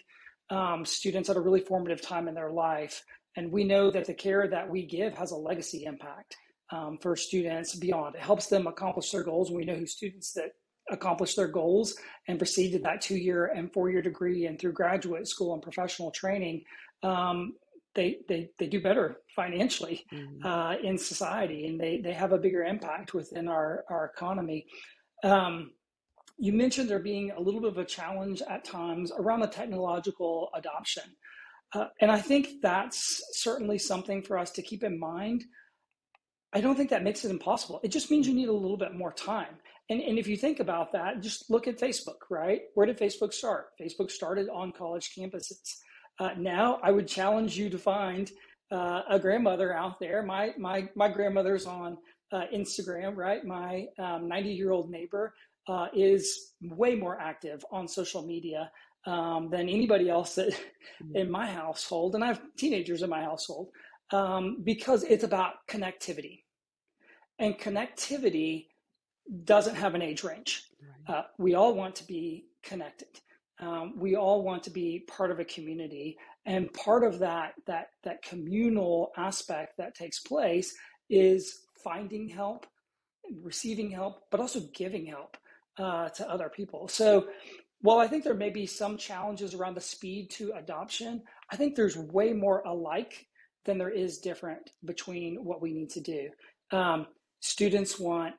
um, 0.49 0.85
students 0.87 1.29
at 1.29 1.37
a 1.37 1.41
really 1.41 1.61
formative 1.61 2.01
time 2.01 2.27
in 2.27 2.35
their 2.35 2.53
life, 2.53 3.03
and 3.37 3.53
we 3.53 3.65
know 3.65 3.91
that 3.91 4.07
the 4.07 4.15
care 4.15 4.49
that 4.49 4.71
we 4.71 4.87
give 4.87 5.13
has 5.19 5.31
a 5.31 5.37
legacy 5.37 5.85
impact 5.85 6.37
um, 6.71 6.99
for 7.03 7.17
students 7.17 7.75
beyond. 7.75 8.15
It 8.15 8.23
helps 8.23 8.47
them 8.47 8.67
accomplish 8.67 9.11
their 9.11 9.25
goals. 9.25 9.51
We 9.51 9.67
know 9.67 9.75
who 9.75 9.87
students 9.87 10.33
that 10.33 10.53
accomplish 10.91 11.35
their 11.35 11.49
goals 11.49 11.97
and 12.29 12.39
proceed 12.39 12.71
to 12.73 12.79
that 12.79 13.01
two-year 13.03 13.47
and 13.47 13.73
four-year 13.73 14.03
degree 14.03 14.47
and 14.47 14.59
through 14.59 14.73
graduate 14.73 15.29
school 15.29 15.53
and 15.53 15.63
professional 15.63 16.13
training. 16.13 16.63
They, 17.97 18.19
they, 18.29 18.51
they 18.59 18.69
do 18.69 18.81
better 18.81 19.17
financially 19.35 20.05
Mhm. 20.13 20.45
uh, 20.45 20.77
in 20.89 20.97
society 20.99 21.67
and 21.67 21.81
they, 21.81 22.01
they 22.05 22.13
have 22.13 22.33
a 22.33 22.39
bigger 22.39 22.63
impact 22.65 23.15
within 23.15 23.49
our, 23.49 23.85
our 23.91 24.05
economy. 24.15 24.67
Um, 25.25 25.73
you 26.39 26.53
mentioned 26.53 26.89
there 26.89 26.99
being 27.01 27.31
a 27.33 27.41
little 27.41 27.61
bit 27.61 27.71
of 27.71 27.79
a 27.79 27.85
challenge 27.85 28.43
at 28.43 28.65
times 28.65 29.11
around 29.19 29.41
the 29.41 29.49
technological 29.49 30.51
adoption. 30.55 31.05
Uh, 31.75 31.87
and 32.01 32.11
I 32.11 32.21
think 32.21 32.61
that's 32.63 33.21
certainly 33.33 33.79
something 33.79 34.23
for 34.23 34.39
us 34.39 34.51
to 34.53 34.63
keep 34.63 34.85
in 34.85 34.99
mind. 34.99 35.45
I 36.53 36.61
don't 36.61 36.77
think 36.77 36.91
that 36.91 37.03
makes 37.03 37.25
it 37.25 37.31
impossible. 37.31 37.81
It 37.83 37.89
just 37.89 38.11
means 38.11 38.29
you 38.29 38.35
need 38.35 38.49
a 38.49 38.53
little 38.53 38.77
bit 38.77 38.95
more 38.95 39.13
time. 39.13 39.57
And, 39.91 40.01
and 40.01 40.19
if 40.19 40.27
you 40.27 40.37
think 40.37 40.61
about 40.61 40.93
that, 40.93 41.21
just 41.23 41.51
look 41.51 41.67
at 41.69 41.79
Facebook, 41.79 42.21
right? 42.31 42.61
Where 42.75 42.87
did 42.87 42.99
Facebook 42.99 43.33
start? 43.33 43.67
Facebook 43.81 44.11
started 44.11 44.49
on 44.49 44.73
college 44.73 45.11
campuses. 45.17 45.59
Uh, 46.19 46.31
now, 46.39 46.79
I 46.83 46.91
would 46.91 47.07
challenge 47.09 47.57
you 47.59 47.69
to 47.71 47.79
find 47.79 48.31
uh, 48.73 49.03
a 49.09 49.19
grandmother 49.19 49.75
out 49.75 50.01
there. 50.01 50.23
My 50.23 50.53
my 50.59 50.89
my 50.95 51.09
grandmother's 51.09 51.67
on 51.67 51.99
uh, 52.33 52.45
Instagram, 52.55 53.17
right? 53.17 53.45
My 53.45 53.87
90 53.99 54.25
um, 54.35 54.47
year 54.47 54.73
old 54.73 54.91
neighbor 54.91 55.35
uh, 55.69 55.89
is 55.95 56.55
way 56.63 56.95
more 56.95 57.21
active 57.21 57.65
on 57.71 57.87
social 57.87 58.23
media 58.27 58.71
um, 59.07 59.51
than 59.51 59.69
anybody 59.69 60.09
else 60.09 60.35
that 60.37 60.55
Mm. 61.03 61.17
in 61.17 61.31
my 61.31 61.47
household, 61.47 62.15
and 62.15 62.25
I 62.25 62.29
have 62.29 62.41
teenagers 62.57 63.03
in 63.03 63.11
my 63.11 63.23
household, 63.23 63.69
um, 64.13 64.63
because 64.65 65.05
it's 65.05 65.25
about 65.25 65.67
connectivity. 65.69 66.45
And 67.39 67.59
connectivity 67.59 68.69
doesn't 69.45 69.75
have 69.75 69.95
an 69.95 70.03
age 70.03 70.25
range. 70.25 70.65
Right. 70.81 71.17
Uh, 71.19 71.23
we 71.39 71.55
all 71.55 71.75
want 71.75 71.95
to 71.97 72.07
be 72.07 72.47
connected. 72.63 73.09
Um, 73.61 73.95
we 73.99 74.17
all 74.17 74.43
want 74.43 74.63
to 74.65 74.71
be 74.71 75.05
part 75.09 75.31
of 75.31 75.41
a 75.41 75.45
community, 75.45 76.19
and 76.45 76.73
part 76.73 77.05
of 77.05 77.19
that 77.21 77.55
that 77.67 77.89
that 78.05 78.23
communal 78.23 79.13
aspect 79.17 79.79
that 79.79 79.95
takes 79.95 80.21
place 80.21 80.75
is 81.09 81.63
finding 81.83 82.29
help, 82.29 82.67
receiving 83.43 83.91
help, 83.91 84.23
but 84.31 84.41
also 84.41 84.61
giving 84.75 85.07
help 85.07 85.37
uh, 85.79 86.09
to 86.11 86.29
other 86.31 86.49
people. 86.49 86.89
So, 86.89 87.29
while 87.81 87.99
I 87.99 88.09
think 88.09 88.25
there 88.25 88.35
may 88.35 88.51
be 88.51 88.67
some 88.67 88.97
challenges 88.97 89.55
around 89.55 89.75
the 89.75 89.81
speed 89.81 90.31
to 90.33 90.53
adoption, 90.53 91.23
I 91.51 91.57
think 91.57 91.75
there's 91.75 91.97
way 91.97 92.33
more 92.33 92.61
alike 92.61 93.27
than 93.65 93.79
there 93.79 93.91
is 93.91 94.19
different 94.19 94.71
between 94.85 95.45
what 95.45 95.61
we 95.61 95.73
need 95.73 95.91
to 95.91 96.01
do. 96.01 96.29
Um, 96.71 97.07
students 97.41 97.99
want 97.99 98.35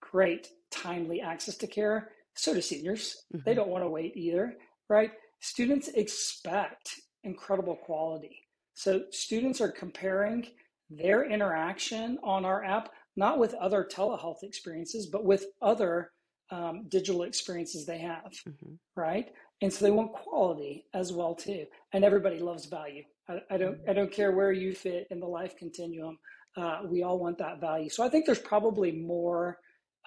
great, 0.00 0.48
timely 0.70 1.20
access 1.20 1.56
to 1.56 1.66
care. 1.66 2.10
So 2.36 2.54
do 2.54 2.60
seniors. 2.60 3.24
Mm-hmm. 3.34 3.42
They 3.44 3.54
don't 3.54 3.68
want 3.68 3.84
to 3.84 3.88
wait 3.88 4.16
either, 4.16 4.54
right? 4.88 5.10
Students 5.40 5.88
expect 5.88 6.94
incredible 7.24 7.76
quality. 7.76 8.42
So 8.74 9.04
students 9.10 9.60
are 9.60 9.70
comparing 9.70 10.46
their 10.90 11.28
interaction 11.28 12.18
on 12.22 12.44
our 12.44 12.62
app 12.64 12.90
not 13.16 13.38
with 13.38 13.54
other 13.54 13.88
telehealth 13.90 14.42
experiences, 14.42 15.06
but 15.06 15.24
with 15.24 15.46
other 15.62 16.12
um, 16.50 16.84
digital 16.88 17.22
experiences 17.22 17.86
they 17.86 17.98
have, 17.98 18.32
mm-hmm. 18.48 18.74
right? 18.94 19.30
And 19.62 19.72
so 19.72 19.84
they 19.84 19.90
want 19.90 20.12
quality 20.12 20.84
as 20.94 21.12
well 21.12 21.34
too. 21.34 21.64
And 21.92 22.04
everybody 22.04 22.38
loves 22.38 22.66
value. 22.66 23.02
I, 23.28 23.40
I 23.50 23.56
don't 23.56 23.78
I 23.88 23.92
don't 23.92 24.12
care 24.12 24.32
where 24.32 24.52
you 24.52 24.74
fit 24.74 25.08
in 25.10 25.18
the 25.18 25.26
life 25.26 25.56
continuum. 25.56 26.18
Uh, 26.56 26.80
we 26.86 27.02
all 27.02 27.18
want 27.18 27.38
that 27.38 27.60
value. 27.60 27.88
So 27.88 28.04
I 28.04 28.08
think 28.08 28.26
there's 28.26 28.38
probably 28.38 28.92
more 28.92 29.58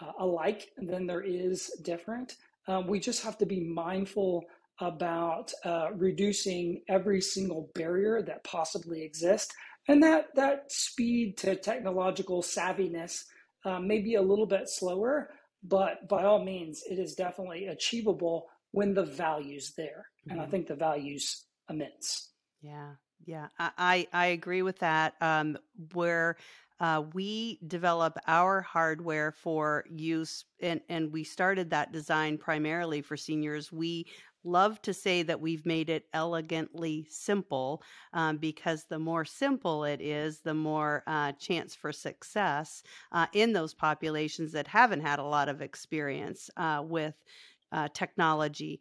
uh, 0.01 0.11
alike 0.19 0.69
than 0.77 1.07
there 1.07 1.21
is 1.21 1.71
different. 1.83 2.35
Um, 2.67 2.87
we 2.87 2.99
just 2.99 3.23
have 3.23 3.37
to 3.39 3.45
be 3.45 3.61
mindful 3.61 4.45
about 4.79 5.51
uh, 5.65 5.87
reducing 5.93 6.81
every 6.87 7.21
single 7.21 7.69
barrier 7.75 8.21
that 8.21 8.43
possibly 8.43 9.03
exists, 9.03 9.53
and 9.87 10.01
that 10.03 10.27
that 10.35 10.71
speed 10.71 11.37
to 11.37 11.55
technological 11.55 12.41
savviness 12.41 13.23
uh, 13.65 13.79
may 13.79 13.99
be 13.99 14.15
a 14.15 14.21
little 14.21 14.45
bit 14.45 14.69
slower, 14.69 15.31
but 15.63 16.07
by 16.07 16.23
all 16.23 16.43
means, 16.43 16.83
it 16.89 16.99
is 16.99 17.15
definitely 17.15 17.67
achievable 17.67 18.47
when 18.71 18.93
the 18.93 19.03
value's 19.03 19.73
there, 19.75 20.05
mm-hmm. 20.21 20.31
and 20.31 20.39
I 20.39 20.43
mm-hmm. 20.43 20.51
think 20.51 20.67
the 20.67 20.75
value's 20.75 21.45
immense. 21.69 22.31
Yeah, 22.61 22.93
yeah, 23.25 23.47
I 23.57 24.07
I 24.13 24.27
agree 24.27 24.61
with 24.61 24.79
that. 24.79 25.15
Um, 25.21 25.57
where 25.93 26.37
uh, 26.79 27.03
we 27.13 27.59
develop 27.67 28.17
our 28.27 28.61
hardware 28.61 29.31
for 29.31 29.85
use, 29.89 30.45
and 30.61 30.81
and 30.89 31.11
we 31.11 31.23
started 31.23 31.69
that 31.69 31.91
design 31.91 32.37
primarily 32.37 33.01
for 33.01 33.17
seniors. 33.17 33.71
We 33.71 34.05
love 34.43 34.81
to 34.81 34.93
say 34.93 35.23
that 35.23 35.41
we've 35.41 35.65
made 35.65 35.89
it 35.89 36.05
elegantly 36.13 37.05
simple 37.09 37.83
um, 38.13 38.37
because 38.37 38.85
the 38.85 38.99
more 38.99 39.25
simple 39.25 39.83
it 39.83 40.01
is, 40.01 40.39
the 40.39 40.53
more 40.53 41.03
uh, 41.07 41.33
chance 41.33 41.75
for 41.75 41.91
success 41.91 42.83
uh, 43.11 43.27
in 43.33 43.53
those 43.53 43.73
populations 43.73 44.53
that 44.53 44.67
haven't 44.67 45.01
had 45.01 45.19
a 45.19 45.23
lot 45.23 45.49
of 45.49 45.61
experience 45.61 46.49
uh, 46.57 46.81
with 46.83 47.15
uh, 47.71 47.87
technology. 47.93 48.79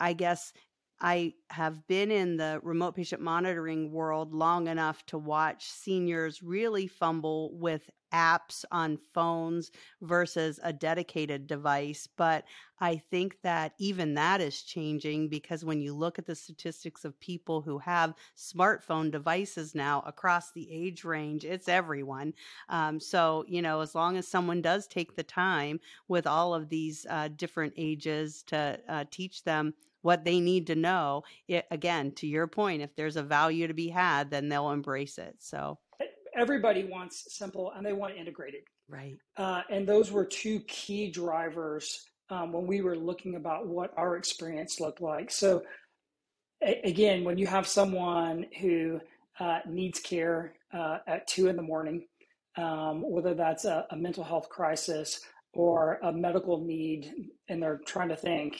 I 0.00 0.12
guess 0.12 0.52
I 1.00 1.34
have 1.50 1.86
been 1.86 2.10
in 2.10 2.36
the 2.36 2.60
remote 2.62 2.96
patient 2.96 3.22
monitoring 3.22 3.92
world 3.92 4.34
long 4.34 4.66
enough 4.66 5.06
to 5.06 5.18
watch 5.18 5.70
seniors 5.70 6.42
really 6.42 6.86
fumble 6.86 7.56
with 7.56 7.90
apps 8.12 8.64
on 8.72 8.96
phones 8.96 9.70
versus 10.00 10.58
a 10.62 10.72
dedicated 10.72 11.46
device. 11.46 12.08
But 12.16 12.44
I 12.80 12.96
think 12.96 13.42
that 13.42 13.74
even 13.78 14.14
that 14.14 14.40
is 14.40 14.62
changing 14.62 15.28
because 15.28 15.64
when 15.64 15.80
you 15.80 15.94
look 15.94 16.18
at 16.18 16.26
the 16.26 16.34
statistics 16.34 17.04
of 17.04 17.18
people 17.20 17.60
who 17.60 17.78
have 17.78 18.14
smartphone 18.36 19.10
devices 19.10 19.74
now 19.74 20.02
across 20.06 20.52
the 20.52 20.70
age 20.72 21.04
range, 21.04 21.44
it's 21.44 21.68
everyone. 21.68 22.34
Um, 22.68 22.98
so, 23.00 23.44
you 23.46 23.62
know, 23.62 23.80
as 23.80 23.94
long 23.94 24.16
as 24.16 24.26
someone 24.26 24.62
does 24.62 24.86
take 24.86 25.14
the 25.16 25.22
time 25.22 25.80
with 26.08 26.26
all 26.26 26.54
of 26.54 26.68
these 26.68 27.06
uh, 27.10 27.28
different 27.28 27.74
ages 27.76 28.42
to 28.44 28.80
uh, 28.88 29.04
teach 29.10 29.44
them 29.44 29.74
what 30.02 30.24
they 30.24 30.40
need 30.40 30.66
to 30.68 30.74
know. 30.74 31.24
It, 31.46 31.66
again, 31.70 32.12
to 32.16 32.26
your 32.26 32.46
point, 32.46 32.82
if 32.82 32.94
there's 32.96 33.16
a 33.16 33.22
value 33.22 33.66
to 33.66 33.74
be 33.74 33.88
had, 33.88 34.30
then 34.30 34.48
they'll 34.48 34.70
embrace 34.70 35.18
it. 35.18 35.36
So 35.38 35.78
everybody 36.36 36.84
wants 36.84 37.36
simple 37.36 37.72
and 37.76 37.84
they 37.84 37.92
want 37.92 38.16
integrated. 38.16 38.62
Right. 38.88 39.16
Uh, 39.36 39.62
and 39.70 39.86
those 39.86 40.10
were 40.10 40.24
two 40.24 40.60
key 40.60 41.10
drivers 41.10 42.06
um, 42.30 42.52
when 42.52 42.66
we 42.66 42.80
were 42.80 42.96
looking 42.96 43.34
about 43.34 43.66
what 43.66 43.92
our 43.96 44.16
experience 44.16 44.80
looked 44.80 45.00
like. 45.00 45.30
So 45.30 45.62
a- 46.62 46.80
again, 46.84 47.24
when 47.24 47.38
you 47.38 47.46
have 47.46 47.66
someone 47.66 48.46
who 48.60 49.00
uh, 49.40 49.60
needs 49.68 50.00
care 50.00 50.54
uh, 50.72 50.98
at 51.06 51.26
two 51.26 51.48
in 51.48 51.56
the 51.56 51.62
morning, 51.62 52.06
um, 52.56 53.02
whether 53.02 53.34
that's 53.34 53.64
a, 53.64 53.86
a 53.90 53.96
mental 53.96 54.24
health 54.24 54.48
crisis 54.48 55.20
or 55.54 55.98
a 56.02 56.12
medical 56.12 56.58
need, 56.58 57.12
and 57.48 57.62
they're 57.62 57.80
trying 57.86 58.08
to 58.08 58.16
think, 58.16 58.58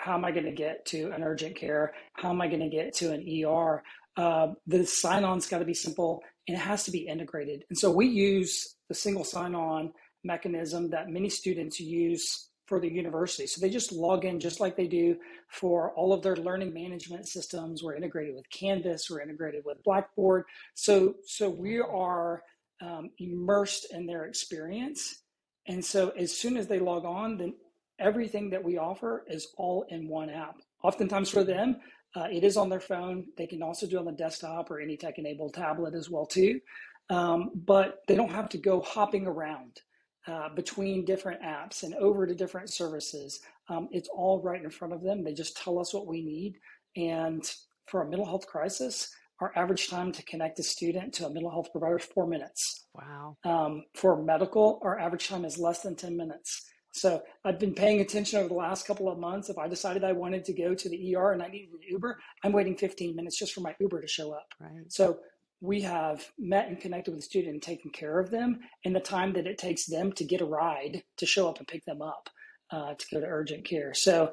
how 0.00 0.14
am 0.14 0.24
I 0.24 0.30
going 0.30 0.46
to 0.46 0.52
get 0.52 0.86
to 0.86 1.10
an 1.10 1.22
urgent 1.22 1.56
care? 1.56 1.92
How 2.14 2.30
am 2.30 2.40
I 2.40 2.48
going 2.48 2.60
to 2.60 2.70
get 2.70 2.94
to 2.94 3.12
an 3.12 3.44
ER? 3.44 3.82
Uh, 4.16 4.48
the 4.66 4.86
sign 4.86 5.24
on's 5.24 5.46
got 5.46 5.58
to 5.58 5.64
be 5.66 5.74
simple 5.74 6.22
and 6.48 6.56
it 6.56 6.60
has 6.60 6.84
to 6.84 6.90
be 6.90 7.00
integrated. 7.00 7.64
And 7.68 7.78
so 7.78 7.90
we 7.90 8.06
use 8.06 8.76
the 8.88 8.94
single 8.94 9.24
sign 9.24 9.54
on 9.54 9.92
mechanism 10.24 10.88
that 10.90 11.10
many 11.10 11.28
students 11.28 11.78
use 11.78 12.48
for 12.66 12.80
the 12.80 12.88
university. 12.90 13.46
So 13.46 13.60
they 13.60 13.68
just 13.68 13.92
log 13.92 14.24
in 14.24 14.40
just 14.40 14.58
like 14.58 14.74
they 14.74 14.86
do 14.86 15.16
for 15.48 15.92
all 15.92 16.14
of 16.14 16.22
their 16.22 16.36
learning 16.36 16.72
management 16.72 17.28
systems. 17.28 17.82
We're 17.82 17.96
integrated 17.96 18.34
with 18.34 18.48
Canvas, 18.48 19.10
we're 19.10 19.20
integrated 19.20 19.64
with 19.66 19.82
Blackboard. 19.84 20.44
So, 20.74 21.16
so 21.26 21.50
we 21.50 21.78
are 21.78 22.42
um, 22.80 23.10
immersed 23.18 23.92
in 23.92 24.06
their 24.06 24.24
experience. 24.24 25.24
And 25.66 25.84
so 25.84 26.08
as 26.10 26.34
soon 26.34 26.56
as 26.56 26.68
they 26.68 26.78
log 26.78 27.04
on, 27.04 27.36
then 27.36 27.54
everything 28.00 28.50
that 28.50 28.64
we 28.64 28.78
offer 28.78 29.24
is 29.28 29.48
all 29.56 29.84
in 29.90 30.08
one 30.08 30.30
app. 30.30 30.56
Oftentimes 30.82 31.30
for 31.30 31.44
them, 31.44 31.76
uh, 32.16 32.26
it 32.30 32.42
is 32.42 32.56
on 32.56 32.68
their 32.68 32.80
phone. 32.80 33.26
They 33.36 33.46
can 33.46 33.62
also 33.62 33.86
do 33.86 33.96
it 33.96 34.00
on 34.00 34.04
the 34.06 34.12
desktop 34.12 34.70
or 34.70 34.80
any 34.80 34.96
tech-enabled 34.96 35.54
tablet 35.54 35.94
as 35.94 36.10
well 36.10 36.26
too. 36.26 36.60
Um, 37.08 37.50
but 37.54 38.00
they 38.08 38.14
don't 38.14 38.30
have 38.30 38.48
to 38.50 38.58
go 38.58 38.80
hopping 38.80 39.26
around 39.26 39.80
uh, 40.26 40.48
between 40.54 41.04
different 41.04 41.40
apps 41.42 41.82
and 41.82 41.94
over 41.94 42.26
to 42.26 42.34
different 42.34 42.70
services. 42.70 43.40
Um, 43.68 43.88
it's 43.90 44.08
all 44.08 44.40
right 44.42 44.62
in 44.62 44.70
front 44.70 44.94
of 44.94 45.02
them. 45.02 45.22
They 45.22 45.32
just 45.32 45.56
tell 45.56 45.78
us 45.78 45.94
what 45.94 46.06
we 46.06 46.22
need. 46.22 46.58
And 46.96 47.42
for 47.86 48.02
a 48.02 48.08
mental 48.08 48.26
health 48.26 48.46
crisis, 48.46 49.12
our 49.40 49.52
average 49.56 49.88
time 49.88 50.12
to 50.12 50.22
connect 50.24 50.58
a 50.58 50.62
student 50.62 51.14
to 51.14 51.26
a 51.26 51.30
mental 51.30 51.50
health 51.50 51.72
provider 51.72 51.96
is 51.96 52.04
four 52.04 52.26
minutes. 52.26 52.86
Wow. 52.94 53.36
Um, 53.44 53.84
for 53.94 54.22
medical, 54.22 54.80
our 54.82 54.98
average 54.98 55.28
time 55.28 55.44
is 55.44 55.58
less 55.58 55.80
than 55.80 55.96
10 55.96 56.16
minutes. 56.16 56.70
So 56.92 57.22
I've 57.44 57.58
been 57.58 57.74
paying 57.74 58.00
attention 58.00 58.40
over 58.40 58.48
the 58.48 58.54
last 58.54 58.86
couple 58.86 59.08
of 59.08 59.18
months. 59.18 59.48
If 59.48 59.58
I 59.58 59.68
decided 59.68 60.02
I 60.04 60.12
wanted 60.12 60.44
to 60.46 60.52
go 60.52 60.74
to 60.74 60.88
the 60.88 61.14
ER 61.14 61.32
and 61.32 61.42
I 61.42 61.48
needed 61.48 61.70
an 61.72 61.80
Uber, 61.88 62.18
I'm 62.42 62.52
waiting 62.52 62.76
15 62.76 63.14
minutes 63.14 63.38
just 63.38 63.52
for 63.52 63.60
my 63.60 63.74
Uber 63.78 64.00
to 64.00 64.08
show 64.08 64.32
up. 64.32 64.48
Right. 64.60 64.90
So 64.90 65.18
we 65.60 65.82
have 65.82 66.26
met 66.38 66.68
and 66.68 66.80
connected 66.80 67.10
with 67.10 67.20
the 67.20 67.24
student 67.24 67.52
and 67.52 67.62
taken 67.62 67.90
care 67.90 68.18
of 68.18 68.30
them 68.30 68.60
in 68.84 68.92
the 68.92 69.00
time 69.00 69.32
that 69.34 69.46
it 69.46 69.58
takes 69.58 69.86
them 69.86 70.10
to 70.12 70.24
get 70.24 70.40
a 70.40 70.44
ride 70.44 71.02
to 71.18 71.26
show 71.26 71.48
up 71.48 71.58
and 71.58 71.68
pick 71.68 71.84
them 71.84 72.02
up 72.02 72.28
uh, 72.70 72.94
to 72.94 73.06
go 73.12 73.20
to 73.20 73.26
urgent 73.26 73.64
care. 73.64 73.92
So 73.94 74.32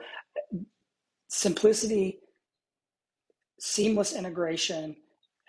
simplicity, 1.28 2.20
seamless 3.60 4.14
integration, 4.14 4.96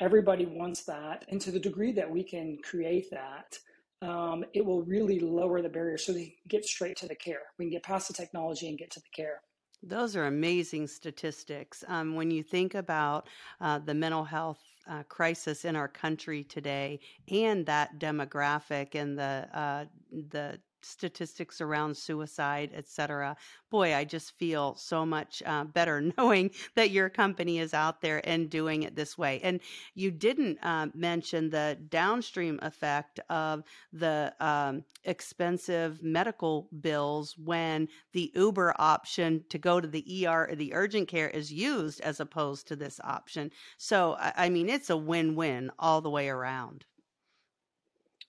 everybody 0.00 0.47
wants 0.47 0.85
that. 0.85 1.25
And 1.29 1.41
to 1.43 1.50
the 1.50 1.61
degree 1.61 1.93
that 1.93 2.11
we 2.11 2.25
can 2.25 2.59
create 2.62 3.11
that, 3.11 3.59
um, 4.02 4.45
it 4.55 4.64
will 4.64 4.83
really 4.83 5.19
lower 5.19 5.61
the 5.61 5.69
barrier 5.69 5.99
so 5.99 6.12
they 6.12 6.35
get 6.49 6.64
straight 6.64 6.97
to 6.99 7.09
the 7.09 7.14
care. 7.14 7.43
We 7.59 7.67
can 7.67 7.73
get 7.73 7.83
past 7.83 8.09
the 8.09 8.14
technology 8.14 8.69
and 8.69 8.78
get 8.78 8.90
to 8.93 9.00
the 9.00 9.09
care. 9.14 9.40
Those 9.83 10.17
are 10.17 10.26
amazing 10.26 10.88
statistics. 10.88 11.85
Um, 11.87 12.14
when 12.14 12.31
you 12.31 12.43
think 12.43 12.75
about 12.75 13.28
uh, 13.61 13.78
the 13.78 13.95
mental 13.95 14.25
health 14.25 14.61
uh, 14.88 15.02
crisis 15.05 15.64
in 15.64 15.76
our 15.76 15.88
country 15.88 16.43
today 16.43 16.99
and 17.28 17.64
that 17.67 17.99
demographic 17.99 18.95
and 18.95 19.19
the 19.19 19.49
uh, 19.52 19.85
the 20.31 20.59
statistics 20.82 21.61
around 21.61 21.97
suicide, 21.97 22.70
et 22.75 22.88
cetera. 22.88 23.37
Boy, 23.70 23.94
I 23.94 24.04
just 24.04 24.38
feel 24.38 24.75
so 24.76 25.04
much 25.04 25.42
uh, 25.44 25.64
better 25.64 26.00
knowing 26.18 26.50
that 26.75 26.90
your 26.90 27.08
company 27.08 27.58
is 27.58 27.75
out 27.75 28.00
there 28.00 28.20
and 28.26 28.50
doing 28.50 28.82
it 28.82 28.97
this 28.97 29.16
way. 29.16 29.40
And 29.42 29.61
you 29.94 30.11
didn't 30.11 30.58
uh, 30.62 30.88
mention 30.94 31.50
the 31.50 31.78
downstream 31.88 32.58
effect 32.62 33.20
of 33.28 33.62
the 33.92 34.35
um, 34.40 34.85
expensive 35.04 36.02
medical 36.02 36.68
bills 36.80 37.37
when 37.37 37.88
the 38.12 38.32
Uber 38.35 38.75
option 38.78 39.44
to 39.50 39.58
go 39.58 39.80
to 39.80 39.88
the 39.88 40.26
ER 40.26 40.49
or 40.50 40.54
the 40.54 40.75
urgent 40.75 41.08
care 41.08 41.28
is 41.28 41.52
used 41.52 42.00
as 42.00 42.20
opposed 42.20 42.68
to 42.68 42.76
this 42.76 43.00
option. 43.04 43.50
So, 43.76 44.16
I 44.18 44.49
mean, 44.49 44.68
it's 44.68 44.90
a 44.90 44.97
win 44.97 45.35
win 45.35 45.70
all 45.78 46.00
the 46.00 46.11
way 46.11 46.28
around. 46.28 46.85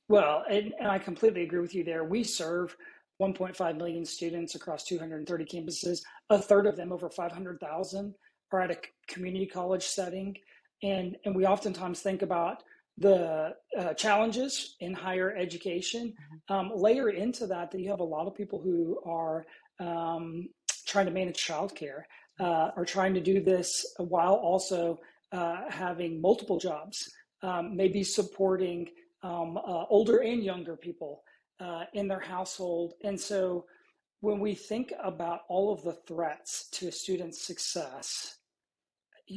Well, 0.10 0.44
and, 0.50 0.74
and 0.80 0.90
I 0.90 0.98
completely 0.98 1.44
agree 1.44 1.60
with 1.60 1.76
you 1.76 1.84
there. 1.84 2.04
We 2.04 2.24
serve 2.24 2.76
1.5 3.22 3.78
million 3.78 4.04
students 4.06 4.56
across 4.56 4.84
230 4.84 5.46
campuses. 5.46 6.00
A 6.32 6.40
third 6.40 6.66
of 6.66 6.76
them, 6.76 6.92
over 6.92 7.10
500,000, 7.10 8.16
are 8.52 8.62
at 8.62 8.72
a 8.72 8.78
community 9.08 9.46
college 9.46 9.84
setting. 9.84 10.36
And, 10.82 11.16
and 11.26 11.36
we 11.36 11.46
oftentimes 11.46 12.02
think 12.02 12.24
about 12.24 12.64
the 12.98 13.54
uh, 13.78 13.94
challenges 13.94 14.76
in 14.80 14.94
higher 14.94 15.36
education. 15.36 16.08
Mm-hmm. 16.08 16.54
Um, 16.54 16.72
layer 16.76 17.10
into 17.10 17.46
that 17.48 17.70
that 17.70 17.80
you 17.80 17.90
have 17.92 18.00
a 18.00 18.04
lot 18.04 18.28
of 18.28 18.34
people 18.34 18.60
who 18.60 19.00
are 19.06 19.46
um, 19.80 20.50
trying 20.88 21.06
to 21.06 21.12
manage 21.12 21.46
childcare, 21.46 22.02
uh, 22.40 22.72
are 22.76 22.86
trying 22.86 23.14
to 23.14 23.22
do 23.22 23.42
this 23.42 23.86
while 23.98 24.34
also 24.34 25.00
uh, 25.32 25.70
having 25.70 26.20
multiple 26.20 26.58
jobs, 26.58 27.08
um, 27.44 27.76
maybe 27.76 28.04
supporting 28.04 28.90
um, 29.24 29.58
uh, 29.58 29.86
older 29.90 30.20
and 30.20 30.44
younger 30.44 30.76
people 30.76 31.24
uh, 31.60 31.84
in 31.94 32.08
their 32.08 32.20
household. 32.20 32.94
And 33.04 33.20
so 33.20 33.66
when 34.22 34.40
we 34.40 34.54
think 34.54 34.94
about 35.02 35.42
all 35.50 35.72
of 35.74 35.84
the 35.84 35.94
threats 35.94 36.70
to 36.72 36.88
a 36.88 36.92
student's 36.92 37.42
success, 37.42 38.38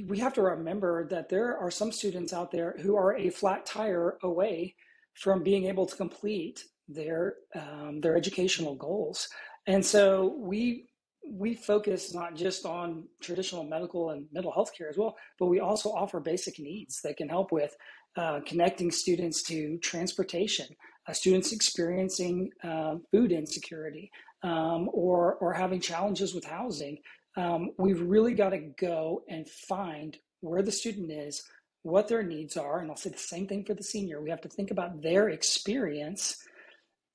we 0.06 0.18
have 0.18 0.32
to 0.34 0.42
remember 0.42 1.06
that 1.08 1.28
there 1.28 1.56
are 1.58 1.70
some 1.70 1.92
students 1.92 2.32
out 2.32 2.50
there 2.50 2.76
who 2.80 2.96
are 2.96 3.16
a 3.16 3.30
flat 3.30 3.66
tire 3.66 4.18
away 4.22 4.74
from 5.14 5.42
being 5.42 5.66
able 5.66 5.86
to 5.86 5.96
complete 5.96 6.64
their 6.88 7.34
um, 7.54 8.00
their 8.00 8.16
educational 8.16 8.74
goals. 8.74 9.28
And 9.66 9.84
so 9.84 10.34
we 10.38 10.88
we 11.32 11.54
focus 11.54 12.12
not 12.12 12.36
just 12.36 12.66
on 12.66 13.04
traditional 13.20 13.64
medical 13.64 14.10
and 14.10 14.26
mental 14.32 14.52
health 14.52 14.70
care 14.76 14.90
as 14.90 14.98
well, 14.98 15.16
but 15.38 15.46
we 15.46 15.60
also 15.60 15.90
offer 15.90 16.20
basic 16.20 16.58
needs 16.58 17.00
that 17.02 17.16
can 17.16 17.28
help 17.28 17.50
with 17.50 17.74
uh, 18.16 18.40
connecting 18.46 18.90
students 18.90 19.42
to 19.42 19.78
transportation, 19.78 20.66
uh, 21.08 21.12
students 21.12 21.50
experiencing 21.52 22.50
uh, 22.62 22.96
food 23.10 23.32
insecurity, 23.32 24.10
um, 24.42 24.90
or, 24.92 25.36
or 25.36 25.54
having 25.54 25.80
challenges 25.80 26.34
with 26.34 26.44
housing. 26.44 26.98
Um, 27.38 27.70
we've 27.78 28.02
really 28.02 28.34
got 28.34 28.50
to 28.50 28.58
go 28.78 29.22
and 29.26 29.48
find 29.48 30.18
where 30.40 30.62
the 30.62 30.72
student 30.72 31.10
is, 31.10 31.42
what 31.82 32.08
their 32.08 32.22
needs 32.22 32.58
are. 32.58 32.80
And 32.80 32.90
I'll 32.90 32.96
say 32.96 33.08
the 33.08 33.18
same 33.18 33.46
thing 33.46 33.64
for 33.64 33.72
the 33.72 33.82
senior. 33.82 34.20
We 34.20 34.28
have 34.28 34.42
to 34.42 34.50
think 34.50 34.70
about 34.70 35.00
their 35.00 35.30
experience 35.30 36.36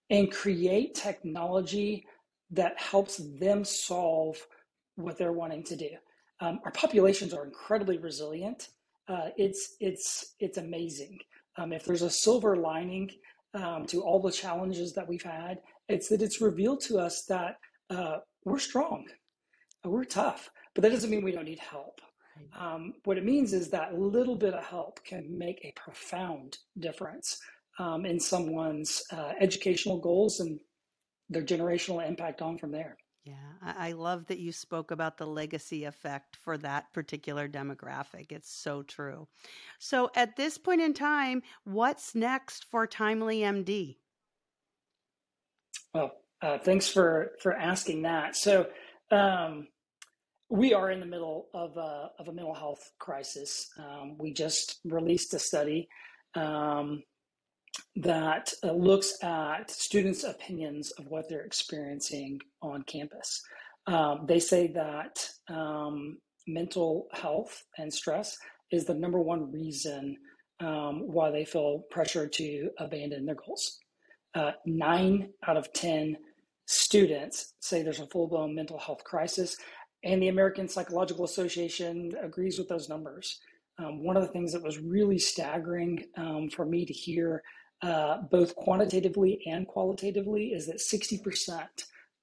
and 0.10 0.32
create 0.32 0.96
technology 0.96 2.06
that 2.52 2.80
helps 2.80 3.18
them 3.40 3.64
solve 3.64 4.38
what 4.96 5.18
they're 5.18 5.34
wanting 5.34 5.64
to 5.64 5.76
do. 5.76 5.90
Um, 6.40 6.60
our 6.66 6.72
populations 6.72 7.34
are 7.34 7.46
incredibly 7.46 7.98
resilient 7.98 8.70
uh, 9.08 9.30
it's 9.38 9.76
it's 9.80 10.36
it's 10.40 10.58
amazing. 10.58 11.18
Um, 11.58 11.72
if 11.72 11.86
there's 11.86 12.02
a 12.02 12.10
silver 12.10 12.56
lining 12.56 13.10
um, 13.54 13.86
to 13.88 14.02
all 14.02 14.22
the 14.22 14.32
challenges 14.32 14.94
that 14.94 15.08
we've 15.08 15.24
had, 15.24 15.60
it's 15.88 16.10
that 16.10 16.22
it's 16.22 16.42
revealed 16.42 16.82
to 16.82 16.98
us 16.98 17.24
that 17.30 17.58
uh, 17.90 18.18
we're 18.44 18.60
strong, 18.60 19.06
uh, 19.86 19.90
we're 19.90 20.04
tough, 20.04 20.50
but 20.76 20.82
that 20.82 20.92
doesn't 20.92 21.10
mean 21.10 21.24
we 21.24 21.32
don't 21.32 21.46
need 21.46 21.60
help. 21.60 22.02
Um, 22.56 22.94
what 23.06 23.18
it 23.18 23.26
means 23.26 23.52
is 23.52 23.70
that 23.72 23.94
a 23.94 23.98
little 23.98 24.36
bit 24.36 24.54
of 24.54 24.64
help 24.64 25.04
can 25.04 25.36
make 25.36 25.60
a 25.64 25.74
profound 25.76 26.60
difference 26.78 27.40
um, 27.80 28.06
in 28.06 28.20
someone's 28.20 29.02
uh, 29.12 29.32
educational 29.40 30.00
goals 30.00 30.40
and 30.40 30.60
their 31.30 31.44
generational 31.44 32.08
impact 32.08 32.42
on 32.42 32.58
from 32.58 32.72
there. 32.72 32.98
Yeah, 33.24 33.34
I, 33.62 33.92
love 33.92 34.28
that 34.28 34.40
you 34.40 34.54
spoke 34.54 34.92
about 34.92 35.18
the 35.18 35.26
legacy 35.26 35.84
effect 35.84 36.38
for 36.38 36.58
that 36.60 36.94
particular 36.94 37.50
demographic. 37.50 38.32
It's 38.32 38.50
so 38.50 38.84
true. 38.84 39.28
So, 39.80 40.10
at 40.16 40.38
this 40.38 40.58
point 40.58 40.80
in 40.80 40.94
time, 40.94 41.44
what's 41.66 42.16
next 42.16 42.64
for 42.72 42.88
Timely 42.88 43.40
MD? 43.40 43.98
Well, 45.94 46.14
uh, 46.42 46.60
thanks 46.60 46.88
for 46.88 47.34
for 47.42 47.52
asking 47.52 48.04
that. 48.04 48.38
So, 48.38 48.68
um, 49.12 49.68
we 50.50 50.74
are 50.74 50.90
in 50.92 51.02
the 51.02 51.06
middle 51.06 51.48
of 51.54 51.76
a, 51.76 52.12
of 52.20 52.30
a 52.30 52.34
mental 52.34 52.54
health 52.54 52.92
crisis. 52.98 53.68
Um, 53.78 54.16
we 54.18 54.32
just 54.32 54.80
released 54.86 55.34
a 55.34 55.40
study 55.40 55.90
um, 56.36 57.04
that 57.98 58.54
uh, 58.64 58.72
looks 58.72 59.14
at 59.24 59.72
students' 59.72 60.24
opinions 60.24 60.92
of 60.92 61.08
what 61.08 61.28
they're 61.28 61.42
experiencing 61.42 62.40
on 62.62 62.84
campus. 62.84 63.42
Um, 63.88 64.26
they 64.28 64.40
say 64.40 64.68
that 64.74 65.28
um, 65.50 66.18
mental 66.48 67.08
health 67.12 67.64
and 67.78 67.92
stress 67.92 68.38
is 68.72 68.86
the 68.86 68.94
number 68.94 69.20
one 69.20 69.52
reason 69.52 70.16
um, 70.60 71.02
why 71.08 71.32
they 71.32 71.46
feel 71.46 71.84
pressure 71.90 72.28
to 72.28 72.70
abandon 72.80 73.26
their 73.26 73.36
goals. 73.36 73.80
Uh, 74.36 74.52
nine 74.66 75.30
out 75.48 75.58
of 75.58 75.72
10 75.74 76.18
students 76.68 77.54
say 77.62 77.82
there's 77.82 78.00
a 78.00 78.08
full 78.08 78.28
blown 78.28 78.54
mental 78.54 78.78
health 78.78 79.04
crisis, 79.04 79.56
and 80.04 80.22
the 80.22 80.28
American 80.28 80.68
Psychological 80.68 81.26
Association 81.26 82.12
agrees 82.22 82.60
with 82.60 82.68
those 82.68 82.90
numbers. 82.90 83.40
Um, 83.80 84.04
one 84.04 84.18
of 84.18 84.24
the 84.24 84.30
things 84.30 84.54
that 84.54 84.64
was 84.64 84.80
really 84.80 85.18
staggering 85.18 86.04
um, 86.18 86.50
for 86.50 86.66
me 86.66 86.86
to 86.86 86.94
hear 86.94 87.42
uh, 87.82 88.22
both 88.32 88.56
quantitatively 88.56 89.42
and 89.46 89.68
qualitatively, 89.68 90.48
is 90.48 90.66
that 90.68 90.78
60% 90.78 91.68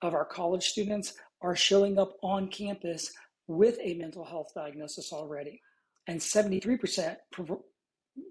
of 0.03 0.15
our 0.15 0.25
college 0.25 0.65
students 0.65 1.15
are 1.41 1.57
showing 1.57 1.99
up 1.99 2.17
on 2.23 2.49
campus 2.49 3.13
with 3.47 3.79
a 3.81 3.95
mental 3.95 4.25
health 4.25 4.53
diagnosis 4.55 5.13
already. 5.13 5.61
And 6.07 6.19
73% 6.19 7.17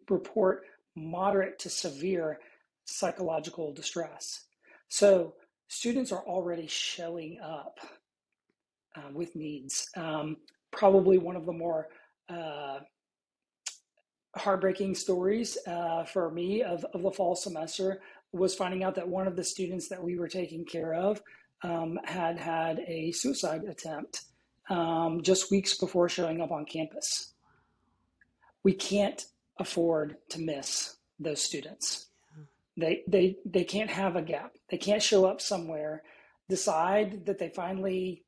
report 0.09 0.63
moderate 0.95 1.59
to 1.59 1.69
severe 1.69 2.39
psychological 2.85 3.73
distress. 3.73 4.45
So 4.89 5.35
students 5.67 6.11
are 6.11 6.23
already 6.27 6.67
showing 6.67 7.39
up 7.41 7.79
uh, 8.95 9.09
with 9.13 9.35
needs. 9.35 9.89
Um, 9.95 10.37
probably 10.71 11.17
one 11.17 11.35
of 11.35 11.45
the 11.45 11.53
more 11.53 11.87
uh, 12.29 12.79
heartbreaking 14.35 14.95
stories 14.95 15.57
uh, 15.67 16.03
for 16.05 16.31
me 16.31 16.63
of, 16.63 16.85
of 16.93 17.03
the 17.03 17.11
fall 17.11 17.35
semester 17.35 18.01
was 18.31 18.55
finding 18.55 18.83
out 18.83 18.95
that 18.95 19.07
one 19.07 19.27
of 19.27 19.35
the 19.35 19.43
students 19.43 19.87
that 19.89 20.03
we 20.03 20.17
were 20.17 20.27
taking 20.27 20.65
care 20.65 20.93
of 20.93 21.21
um, 21.61 21.99
had 22.03 22.37
had 22.37 22.79
a 22.87 23.11
suicide 23.11 23.63
attempt 23.65 24.21
um, 24.69 25.21
just 25.21 25.51
weeks 25.51 25.77
before 25.77 26.09
showing 26.09 26.41
up 26.41 26.51
on 26.51 26.65
campus. 26.65 27.33
We 28.63 28.73
can't 28.73 29.23
afford 29.57 30.17
to 30.29 30.41
miss 30.41 30.97
those 31.19 31.41
students. 31.41 32.07
They, 32.75 33.03
they, 33.07 33.37
they 33.45 33.63
can't 33.63 33.89
have 33.89 34.15
a 34.15 34.21
gap. 34.21 34.55
They 34.71 34.77
can't 34.77 35.03
show 35.03 35.25
up 35.25 35.41
somewhere, 35.41 36.01
decide 36.49 37.27
that 37.27 37.37
they 37.37 37.49
finally 37.49 38.23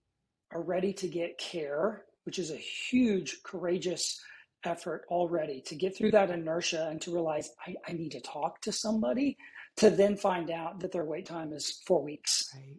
are 0.52 0.62
ready 0.62 0.94
to 0.94 1.08
get 1.08 1.40
care, 1.40 2.04
which 2.26 2.38
is 2.38 2.52
a 2.52 2.58
huge, 2.58 3.42
courageous 3.42 4.22
effort 4.66 5.06
already 5.10 5.62
to 5.62 5.76
get 5.76 5.96
through 5.96 6.12
that 6.12 6.30
inertia 6.30 6.88
and 6.90 7.02
to 7.02 7.12
realize 7.12 7.52
I, 7.66 7.76
I 7.88 7.94
need 7.94 8.12
to 8.12 8.22
talk 8.22 8.62
to 8.62 8.72
somebody 8.72 9.38
to 9.78 9.90
then 9.90 10.16
find 10.16 10.50
out 10.52 10.80
that 10.80 10.92
their 10.92 11.06
wait 11.06 11.26
time 11.26 11.54
is 11.54 11.82
four 11.86 12.04
weeks. 12.04 12.50
Right. 12.56 12.78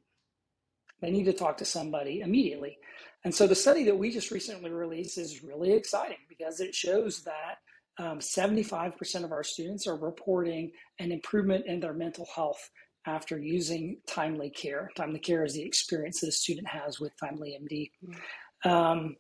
They 1.03 1.11
need 1.11 1.25
to 1.25 1.33
talk 1.33 1.59
to 1.59 1.65
somebody 1.65 2.21
immediately. 2.21 2.79
And 3.25 3.35
so 3.35 3.47
the 3.47 3.55
study 3.55 3.85
that 3.85 3.99
we 3.99 4.11
just 4.11 4.31
recently 4.31 4.71
released 4.71 5.19
is 5.19 5.43
really 5.43 5.73
exciting 5.73 6.19
because 6.29 6.61
it 6.61 6.75
shows 6.75 7.23
that 7.25 7.57
um, 7.99 8.19
75% 8.19 9.25
of 9.25 9.33
our 9.33 9.43
students 9.43 9.87
are 9.87 9.97
reporting 9.97 10.71
an 10.99 11.13
improvement 11.13 11.67
in 11.67 11.81
their 11.81 11.95
mental 11.95 12.27
health 12.35 12.71
after 13.07 13.39
using 13.39 13.99
timely 14.07 14.51
care. 14.51 14.91
Timely 14.97 15.19
care 15.19 15.45
is 15.45 15.55
the 15.55 15.63
experience 15.63 16.21
that 16.21 16.29
a 16.29 16.33
student 16.33 16.67
has 16.67 17.01
with 17.01 17.13
Timely 17.19 17.59
MD. 17.61 17.91
Mm-hmm. 18.05 18.71
Um, 18.71 19.17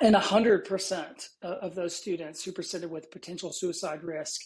and 0.00 0.14
100% 0.14 1.28
of 1.42 1.74
those 1.74 1.94
students 1.94 2.42
who 2.42 2.52
presented 2.52 2.90
with 2.90 3.10
potential 3.10 3.52
suicide 3.52 4.02
risk 4.02 4.40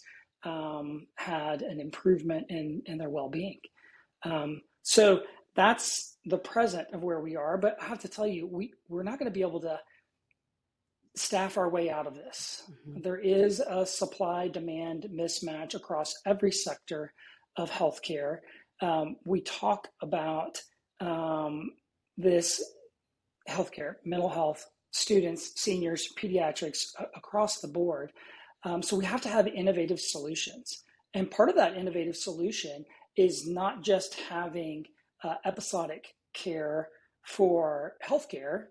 um, 0.44 1.06
had 1.16 1.62
an 1.62 1.80
improvement 1.80 2.46
in, 2.48 2.82
in 2.86 2.98
their 2.98 3.10
well-being. 3.10 3.58
Um, 4.24 4.62
so 4.82 5.22
that's 5.54 6.18
the 6.26 6.38
present 6.38 6.88
of 6.92 7.02
where 7.02 7.20
we 7.20 7.34
are 7.34 7.56
but 7.56 7.76
i 7.80 7.86
have 7.86 7.98
to 7.98 8.08
tell 8.08 8.26
you 8.26 8.46
we, 8.46 8.72
we're 8.88 9.02
not 9.02 9.18
going 9.18 9.30
to 9.30 9.34
be 9.34 9.40
able 9.40 9.60
to 9.60 9.78
staff 11.16 11.56
our 11.56 11.68
way 11.68 11.90
out 11.90 12.06
of 12.06 12.14
this. 12.14 12.62
Mm-hmm. 12.70 13.00
there 13.02 13.18
is 13.18 13.60
a 13.60 13.84
supply 13.86 14.48
demand 14.48 15.08
mismatch 15.12 15.74
across 15.74 16.14
every 16.26 16.52
sector 16.52 17.12
of 17.56 17.70
healthcare. 17.70 18.38
Um, 18.82 19.16
we 19.24 19.40
talk 19.40 19.88
about 20.02 20.60
um, 21.00 21.70
this 22.18 22.62
healthcare, 23.48 23.94
mental 24.04 24.28
health, 24.28 24.66
students, 24.96 25.52
seniors, 25.60 26.12
pediatrics 26.20 26.92
across 27.14 27.60
the 27.60 27.68
board. 27.68 28.12
Um, 28.64 28.82
so 28.82 28.96
we 28.96 29.04
have 29.04 29.20
to 29.22 29.28
have 29.28 29.46
innovative 29.46 30.00
solutions. 30.00 30.82
And 31.14 31.30
part 31.30 31.48
of 31.48 31.56
that 31.56 31.76
innovative 31.76 32.16
solution 32.16 32.84
is 33.16 33.46
not 33.46 33.82
just 33.82 34.14
having 34.14 34.86
uh, 35.22 35.34
episodic 35.44 36.14
care 36.34 36.88
for 37.22 37.94
healthcare, 38.04 38.66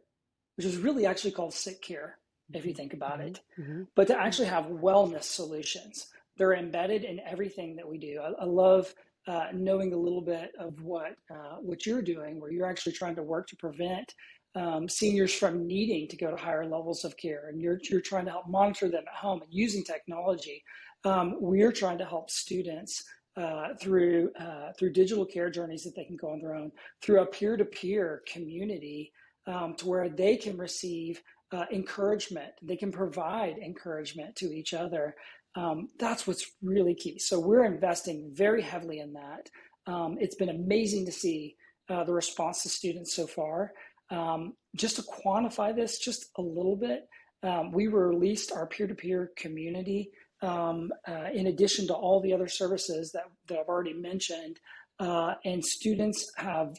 which 0.55 0.65
is 0.65 0.77
really 0.77 1.05
actually 1.05 1.31
called 1.31 1.53
sick 1.53 1.81
care, 1.81 2.17
if 2.53 2.65
you 2.65 2.73
think 2.73 2.93
about 2.93 3.19
mm-hmm. 3.19 3.27
it, 3.27 3.41
mm-hmm. 3.59 3.83
but 3.95 4.07
to 4.07 4.19
actually 4.19 4.47
have 4.47 4.65
wellness 4.65 5.23
solutions. 5.23 6.07
They're 6.37 6.53
embedded 6.53 7.03
in 7.03 7.19
everything 7.21 7.75
that 7.77 7.87
we 7.87 7.97
do. 7.97 8.19
I, 8.21 8.43
I 8.43 8.45
love 8.45 8.93
uh, 9.27 9.47
knowing 9.53 9.93
a 9.93 9.97
little 9.97 10.21
bit 10.21 10.51
of 10.59 10.81
what 10.81 11.15
uh, 11.31 11.57
what 11.61 11.85
you're 11.85 12.01
doing, 12.01 12.39
where 12.39 12.51
you're 12.51 12.69
actually 12.69 12.91
trying 12.91 13.15
to 13.15 13.23
work 13.23 13.47
to 13.47 13.55
prevent 13.55 14.13
um, 14.55 14.87
seniors 14.87 15.33
from 15.33 15.67
needing 15.67 16.07
to 16.07 16.17
go 16.17 16.31
to 16.31 16.37
higher 16.37 16.65
levels 16.65 17.03
of 17.03 17.17
care, 17.17 17.49
and 17.49 17.61
you're 17.61 17.79
you're 17.89 18.01
trying 18.01 18.25
to 18.25 18.31
help 18.31 18.47
monitor 18.47 18.89
them 18.89 19.03
at 19.07 19.15
home 19.15 19.41
and 19.41 19.53
using 19.53 19.83
technology. 19.83 20.63
Um, 21.03 21.35
we're 21.39 21.71
trying 21.71 21.97
to 21.99 22.05
help 22.05 22.29
students 22.29 23.03
uh, 23.37 23.69
through 23.81 24.31
uh, 24.39 24.71
through 24.77 24.93
digital 24.93 25.25
care 25.25 25.49
journeys 25.49 25.83
that 25.83 25.95
they 25.95 26.05
can 26.05 26.15
go 26.15 26.31
on 26.31 26.39
their 26.39 26.55
own, 26.55 26.71
through 27.01 27.21
a 27.21 27.25
peer-to-peer 27.25 28.23
community 28.31 29.11
um, 29.47 29.75
to 29.75 29.87
where 29.87 30.09
they 30.09 30.37
can 30.37 30.57
receive 30.57 31.21
uh, 31.51 31.65
encouragement, 31.71 32.51
they 32.61 32.75
can 32.75 32.91
provide 32.91 33.57
encouragement 33.57 34.35
to 34.37 34.45
each 34.53 34.73
other. 34.73 35.15
Um, 35.55 35.89
that's 35.99 36.27
what's 36.27 36.51
really 36.61 36.95
key. 36.95 37.19
So 37.19 37.39
we're 37.39 37.65
investing 37.65 38.31
very 38.33 38.61
heavily 38.61 38.99
in 38.99 39.13
that. 39.13 39.49
Um, 39.87 40.17
it's 40.19 40.35
been 40.35 40.49
amazing 40.49 41.05
to 41.05 41.11
see 41.11 41.55
uh, 41.89 42.03
the 42.03 42.13
response 42.13 42.63
to 42.63 42.69
students 42.69 43.15
so 43.15 43.27
far. 43.27 43.71
Um, 44.11 44.53
just 44.75 44.97
to 44.97 45.03
quantify 45.03 45.75
this 45.75 45.99
just 45.99 46.29
a 46.37 46.41
little 46.41 46.75
bit, 46.75 47.07
um, 47.43 47.71
we 47.71 47.87
released 47.87 48.51
our 48.51 48.67
peer-to-peer 48.67 49.31
community 49.37 50.09
um, 50.41 50.91
uh, 51.07 51.29
in 51.33 51.47
addition 51.47 51.87
to 51.87 51.93
all 51.93 52.21
the 52.21 52.33
other 52.33 52.47
services 52.47 53.11
that, 53.11 53.23
that 53.47 53.59
I've 53.59 53.67
already 53.67 53.93
mentioned, 53.93 54.59
uh, 54.99 55.35
and 55.43 55.63
students 55.63 56.31
have 56.37 56.75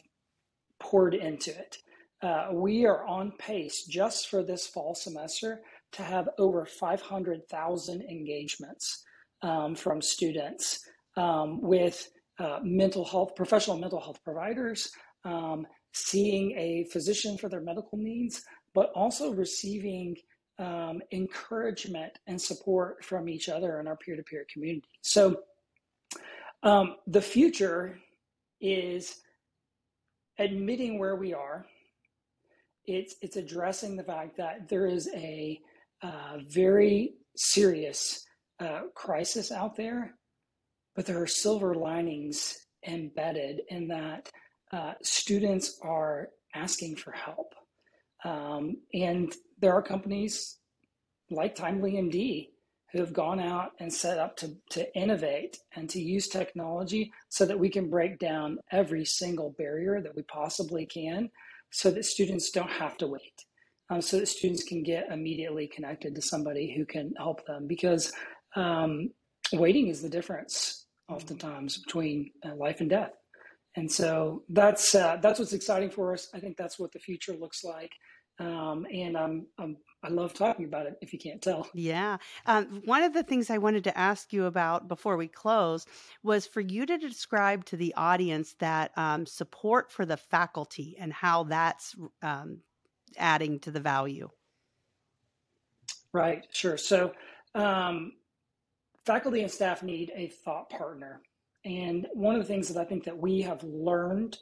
poured 0.79 1.15
into 1.15 1.51
it. 1.51 1.77
Uh, 2.21 2.49
we 2.51 2.85
are 2.85 3.05
on 3.05 3.31
pace 3.37 3.85
just 3.85 4.29
for 4.29 4.43
this 4.43 4.67
fall 4.67 4.95
semester 4.95 5.61
to 5.91 6.03
have 6.03 6.29
over 6.39 6.65
500,000 6.65 8.01
engagements 8.01 9.03
um, 9.43 9.75
from 9.75 10.01
students 10.01 10.79
um, 11.15 11.61
with 11.61 12.09
uh, 12.39 12.59
mental 12.63 13.05
health, 13.05 13.35
professional 13.35 13.77
mental 13.77 13.99
health 13.99 14.19
providers, 14.23 14.91
um, 15.25 15.65
seeing 16.05 16.51
a 16.57 16.85
physician 16.91 17.37
for 17.37 17.49
their 17.49 17.61
medical 17.61 17.97
needs, 17.97 18.43
but 18.73 18.91
also 18.95 19.33
receiving 19.33 20.15
um, 20.59 21.01
encouragement 21.11 22.13
and 22.27 22.41
support 22.41 23.03
from 23.03 23.29
each 23.29 23.49
other 23.49 23.79
in 23.79 23.87
our 23.87 23.95
peer 23.95 24.15
to 24.15 24.23
peer 24.23 24.45
community. 24.51 24.87
So 25.01 25.41
um, 26.63 26.95
the 27.05 27.21
future 27.21 27.99
is 28.59 29.21
admitting 30.39 30.99
where 30.99 31.15
we 31.15 31.33
are. 31.33 31.65
It's, 32.85 33.15
it's 33.21 33.35
addressing 33.35 33.97
the 33.97 34.03
fact 34.03 34.37
that 34.37 34.67
there 34.69 34.87
is 34.87 35.09
a 35.13 35.59
uh, 36.01 36.37
very 36.47 37.15
serious 37.35 38.25
uh, 38.59 38.81
crisis 38.95 39.51
out 39.51 39.75
there, 39.75 40.15
but 40.95 41.05
there 41.05 41.21
are 41.21 41.27
silver 41.27 41.75
linings 41.75 42.57
embedded 42.87 43.61
in 43.69 43.87
that 43.89 44.31
uh, 44.71 44.93
students 45.01 45.79
are 45.81 46.29
asking 46.55 46.95
for 46.95 47.11
help. 47.11 47.53
Um, 48.23 48.77
and 48.93 49.33
there 49.59 49.73
are 49.73 49.81
companies 49.81 50.57
like 51.29 51.55
Timely 51.55 51.93
MD 51.93 52.49
who 52.91 52.99
have 52.99 53.13
gone 53.13 53.39
out 53.39 53.71
and 53.79 53.91
set 53.91 54.17
up 54.17 54.35
to, 54.37 54.55
to 54.71 54.95
innovate 54.97 55.57
and 55.75 55.89
to 55.89 56.01
use 56.01 56.27
technology 56.27 57.11
so 57.29 57.45
that 57.45 57.59
we 57.59 57.69
can 57.69 57.89
break 57.89 58.17
down 58.17 58.57
every 58.71 59.03
single 59.03 59.53
barrier 59.57 60.01
that 60.01 60.15
we 60.15 60.23
possibly 60.23 60.85
can 60.85 61.29
so 61.69 61.91
that 61.91 62.05
students 62.05 62.49
don't 62.49 62.71
have 62.71 62.97
to 62.97 63.07
wait. 63.07 63.43
Um, 63.89 64.01
so 64.01 64.19
that 64.19 64.27
students 64.27 64.63
can 64.63 64.83
get 64.83 65.11
immediately 65.11 65.67
connected 65.67 66.13
to 66.15 66.21
somebody 66.21 66.73
who 66.75 66.85
can 66.85 67.13
help 67.17 67.45
them 67.45 67.67
because 67.67 68.11
um, 68.55 69.09
waiting 69.53 69.87
is 69.87 70.01
the 70.01 70.09
difference 70.09 70.87
oftentimes 71.09 71.77
between 71.77 72.31
uh, 72.45 72.55
life 72.55 72.81
and 72.81 72.89
death. 72.89 73.11
And 73.77 73.91
so 73.91 74.43
that's 74.49 74.95
uh, 74.95 75.17
that's 75.21 75.39
what's 75.39 75.53
exciting 75.53 75.91
for 75.91 76.11
us. 76.11 76.27
I 76.33 76.39
think 76.39 76.57
that's 76.57 76.79
what 76.79 76.91
the 76.91 76.99
future 76.99 77.33
looks 77.33 77.63
like. 77.63 77.91
Um, 78.39 78.85
and 78.91 79.17
I'm, 79.17 79.47
I'm, 79.57 79.77
I 80.03 80.09
love 80.09 80.33
talking 80.33 80.65
about 80.65 80.85
it 80.85 80.95
if 81.01 81.11
you 81.13 81.19
can't 81.19 81.41
tell. 81.41 81.67
Yeah. 81.73 82.17
Um, 82.45 82.81
one 82.85 83.03
of 83.03 83.13
the 83.13 83.23
things 83.23 83.49
I 83.49 83.57
wanted 83.57 83.83
to 83.85 83.97
ask 83.97 84.31
you 84.33 84.45
about 84.45 84.87
before 84.87 85.17
we 85.17 85.27
close 85.27 85.85
was 86.23 86.45
for 86.45 86.61
you 86.61 86.85
to 86.85 86.97
describe 86.97 87.65
to 87.65 87.77
the 87.77 87.93
audience 87.95 88.55
that 88.59 88.91
um, 88.97 89.25
support 89.25 89.91
for 89.91 90.05
the 90.05 90.17
faculty 90.17 90.95
and 90.99 91.11
how 91.13 91.43
that's 91.43 91.95
um, 92.21 92.59
adding 93.17 93.59
to 93.59 93.71
the 93.71 93.79
value. 93.79 94.29
Right, 96.13 96.45
sure. 96.51 96.77
So, 96.77 97.13
um, 97.55 98.13
faculty 99.05 99.41
and 99.41 99.51
staff 99.51 99.83
need 99.83 100.11
a 100.15 100.27
thought 100.27 100.69
partner. 100.69 101.21
And 101.65 102.07
one 102.13 102.35
of 102.35 102.41
the 102.41 102.47
things 102.47 102.67
that 102.69 102.79
I 102.79 102.85
think 102.85 103.03
that 103.05 103.17
we 103.17 103.41
have 103.41 103.63
learned 103.63 104.37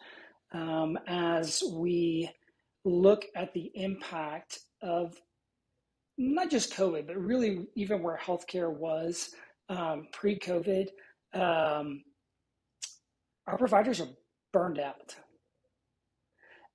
um, 0.54 0.98
as 1.08 1.64
we 1.74 2.30
look 2.84 3.26
at 3.36 3.54
the 3.54 3.72
impact 3.74 4.60
of 4.82 5.20
not 6.18 6.50
just 6.50 6.74
COVID, 6.74 7.08
but 7.08 7.18
really 7.18 7.68
even 7.76 8.02
where 8.02 8.18
healthcare 8.18 8.72
was 8.72 9.32
um, 9.70 10.08
pre 10.12 10.40
COVID, 10.40 10.88
um, 11.34 12.04
our 13.48 13.58
providers 13.58 14.00
are 14.00 14.08
burned 14.54 14.80
out. 14.80 15.16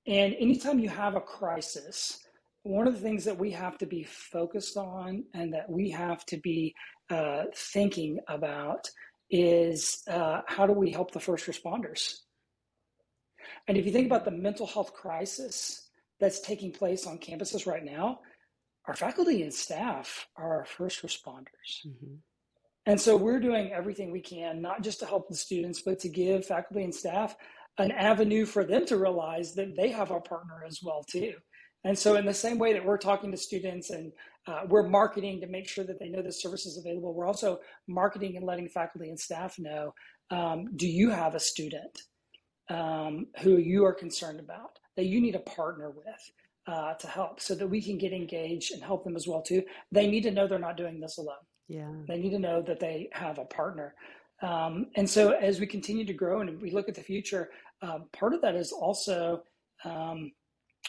And 0.07 0.35
anytime 0.39 0.79
you 0.79 0.89
have 0.89 1.15
a 1.15 1.21
crisis, 1.21 2.19
one 2.63 2.87
of 2.87 2.95
the 2.95 3.01
things 3.01 3.25
that 3.25 3.39
we 3.39 3.51
have 3.53 3.79
to 3.79 3.87
be 3.87 4.03
focused 4.05 4.77
on 4.77 5.25
and 5.35 5.53
that 5.55 5.71
we 5.71 5.91
have 5.91 6.27
to 6.27 6.37
be 6.39 6.75
uh, 7.09 7.45
thinking 7.55 8.19
about 8.29 8.89
is 9.31 10.03
uh, 10.09 10.43
how 10.47 10.67
do 10.67 10.73
we 10.73 10.91
help 10.91 11.13
the 11.13 11.21
first 11.21 11.47
responders? 11.47 12.15
And 13.69 13.77
if 13.77 13.87
you 13.87 13.93
think 13.93 14.07
about 14.07 14.25
the 14.25 14.31
mental 14.31 14.67
health 14.67 14.93
crisis 14.93 15.91
that's 16.19 16.41
taking 16.41 16.73
place 16.73 17.07
on 17.07 17.19
campuses 17.19 17.67
right 17.67 17.85
now, 17.85 18.21
our 18.87 18.95
faculty 18.95 19.43
and 19.43 19.53
staff 19.53 20.27
are 20.37 20.59
our 20.59 20.65
first 20.65 21.03
responders. 21.03 21.87
Mm-hmm. 21.87 22.15
And 22.87 23.01
so 23.01 23.17
we're 23.17 23.41
doing 23.41 23.73
everything 23.73 24.11
we 24.11 24.21
can, 24.21 24.61
not 24.61 24.83
just 24.83 25.01
to 25.01 25.07
help 25.07 25.29
the 25.29 25.37
students, 25.37 25.83
but 25.83 25.99
to 26.01 26.09
give 26.09 26.47
faculty 26.47 26.83
and 26.83 26.95
staff 26.95 27.37
an 27.79 27.91
avenue 27.93 28.47
for 28.47 28.65
them 28.65 28.87
to 28.87 28.97
realize 28.97 29.55
that 29.55 29.77
they 29.77 29.91
have 29.91 30.11
a 30.11 30.21
partner 30.21 30.65
as 30.67 30.81
well 30.83 31.05
too. 31.05 31.35
And 31.85 31.99
so 31.99 32.17
in 32.17 32.27
the 32.27 32.35
same 32.35 32.59
way 32.59 32.73
that 32.73 32.85
we're 32.85 32.99
talking 32.99 33.31
to 33.31 33.37
students 33.37 33.91
and 33.91 34.13
uh, 34.47 34.63
we're 34.69 34.89
marketing 34.89 35.41
to 35.41 35.47
make 35.47 35.69
sure 35.69 35.85
that 35.85 35.99
they 35.99 36.09
know 36.09 36.23
the 36.23 36.33
service 36.33 36.67
is 36.67 36.79
available, 36.79 37.15
we're 37.15 37.27
also 37.27 37.61
marketing 37.89 38.37
and 38.37 38.45
letting 38.45 38.69
faculty 38.69 39.09
and 39.09 39.19
staff 39.19 39.59
know, 39.59 39.95
um, 40.31 40.69
do 40.77 40.87
you 40.87 41.11
have 41.11 41.35
a 41.35 41.41
student 41.41 42.03
um, 42.69 43.27
who 43.41 43.57
you 43.57 43.85
are 43.85 43.95
concerned 43.95 44.41
about 44.41 44.79
that 44.97 45.07
you 45.07 45.21
need 45.21 45.35
a 45.35 45.41
partner 45.41 45.91
with? 45.91 46.31
Uh, 46.67 46.93
to 46.95 47.09
help 47.09 47.41
so 47.41 47.55
that 47.55 47.67
we 47.67 47.83
can 47.83 47.99
get 47.99 48.13
engaged 48.13 48.71
and 48.71 48.83
help 48.83 49.03
them 49.03 49.17
as 49.17 49.27
well 49.27 49.43
too? 49.43 49.63
They 49.91 50.07
need 50.07 50.23
to 50.25 50.31
know 50.31 50.47
they're 50.47 50.59
not 50.59 50.77
doing 50.77 51.01
this 51.01 51.19
alone. 51.19 51.35
Yeah. 51.69 51.91
They 52.07 52.19
need 52.19 52.31
to 52.31 52.39
know 52.39 52.63
that 52.63 52.79
they 52.79 53.09
have 53.13 53.39
a 53.39 53.45
partner. 53.47 53.95
Um, 54.43 54.87
and 54.95 55.09
so 55.09 55.31
as 55.31 55.59
we 55.59 55.67
continue 55.67 56.05
to 56.05 56.13
grow 56.13 56.43
and 56.43 56.61
we 56.61 56.71
look 56.71 56.89
at 56.89 56.95
the 56.95 57.03
future 57.03 57.51
um, 57.83 58.05
part 58.13 58.35
of 58.35 58.43
that 58.43 58.55
is 58.55 58.73
also 58.73 59.43
um, 59.85 60.33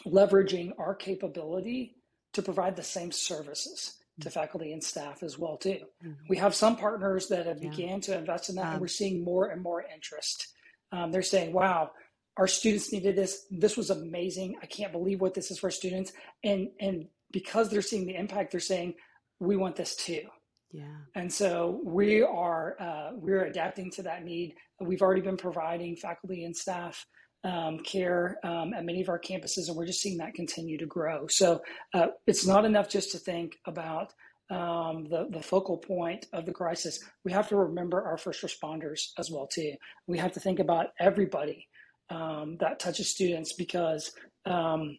leveraging 0.05 0.71
our 0.77 0.95
capability 0.95 1.95
to 2.33 2.41
provide 2.41 2.75
the 2.75 2.83
same 2.83 3.11
services 3.11 3.97
to 4.19 4.29
mm-hmm. 4.29 4.39
faculty 4.39 4.73
and 4.73 4.83
staff 4.83 5.23
as 5.23 5.37
well 5.37 5.57
too. 5.57 5.79
Mm-hmm. 6.03 6.11
We 6.29 6.37
have 6.37 6.55
some 6.55 6.75
partners 6.75 7.27
that 7.27 7.45
have 7.45 7.61
yeah. 7.61 7.69
began 7.69 8.01
to 8.01 8.17
invest 8.17 8.49
in 8.49 8.55
that, 8.55 8.65
um, 8.65 8.71
and 8.73 8.81
we're 8.81 8.87
seeing 8.87 9.23
more 9.23 9.47
and 9.47 9.61
more 9.61 9.83
interest. 9.93 10.47
Um, 10.91 11.11
they're 11.11 11.21
saying, 11.21 11.53
"Wow, 11.53 11.91
our 12.37 12.47
students 12.47 12.91
needed 12.91 13.15
this. 13.15 13.45
This 13.49 13.77
was 13.77 13.89
amazing. 13.89 14.55
I 14.61 14.65
can't 14.65 14.91
believe 14.91 15.21
what 15.21 15.33
this 15.33 15.51
is 15.51 15.59
for 15.59 15.71
students." 15.71 16.11
And 16.43 16.69
and 16.79 17.07
because 17.31 17.69
they're 17.69 17.81
seeing 17.81 18.05
the 18.05 18.15
impact, 18.15 18.51
they're 18.51 18.59
saying, 18.59 18.95
"We 19.39 19.55
want 19.55 19.75
this 19.75 19.95
too." 19.95 20.23
Yeah. 20.71 20.83
And 21.15 21.31
so 21.31 21.81
we 21.83 22.21
are 22.21 22.75
uh, 22.79 23.11
we're 23.15 23.45
adapting 23.45 23.91
to 23.91 24.03
that 24.03 24.23
need. 24.23 24.55
We've 24.79 25.01
already 25.01 25.21
been 25.21 25.37
providing 25.37 25.95
faculty 25.95 26.45
and 26.45 26.55
staff 26.55 27.05
um, 27.43 27.79
care 27.79 28.37
um, 28.43 28.73
at 28.73 28.85
many 28.85 29.01
of 29.01 29.09
our 29.09 29.19
campuses, 29.19 29.67
and 29.67 29.75
we're 29.75 29.85
just 29.85 30.01
seeing 30.01 30.17
that 30.17 30.33
continue 30.33 30.77
to 30.77 30.85
grow. 30.85 31.27
So 31.27 31.61
uh, 31.93 32.07
it's 32.27 32.45
not 32.45 32.65
enough 32.65 32.89
just 32.89 33.11
to 33.11 33.17
think 33.17 33.57
about 33.65 34.13
um, 34.51 35.05
the, 35.09 35.27
the 35.29 35.41
focal 35.41 35.77
point 35.77 36.25
of 36.33 36.45
the 36.45 36.51
crisis, 36.51 36.99
we 37.23 37.31
have 37.31 37.47
to 37.49 37.55
remember 37.55 38.03
our 38.03 38.17
first 38.17 38.43
responders 38.43 39.11
as 39.17 39.31
well 39.31 39.47
too. 39.47 39.73
We 40.07 40.17
have 40.17 40.33
to 40.33 40.41
think 40.41 40.59
about 40.59 40.87
everybody 40.99 41.67
um, 42.09 42.57
that 42.59 42.79
touches 42.79 43.09
students 43.09 43.53
because, 43.53 44.11
um, 44.45 44.97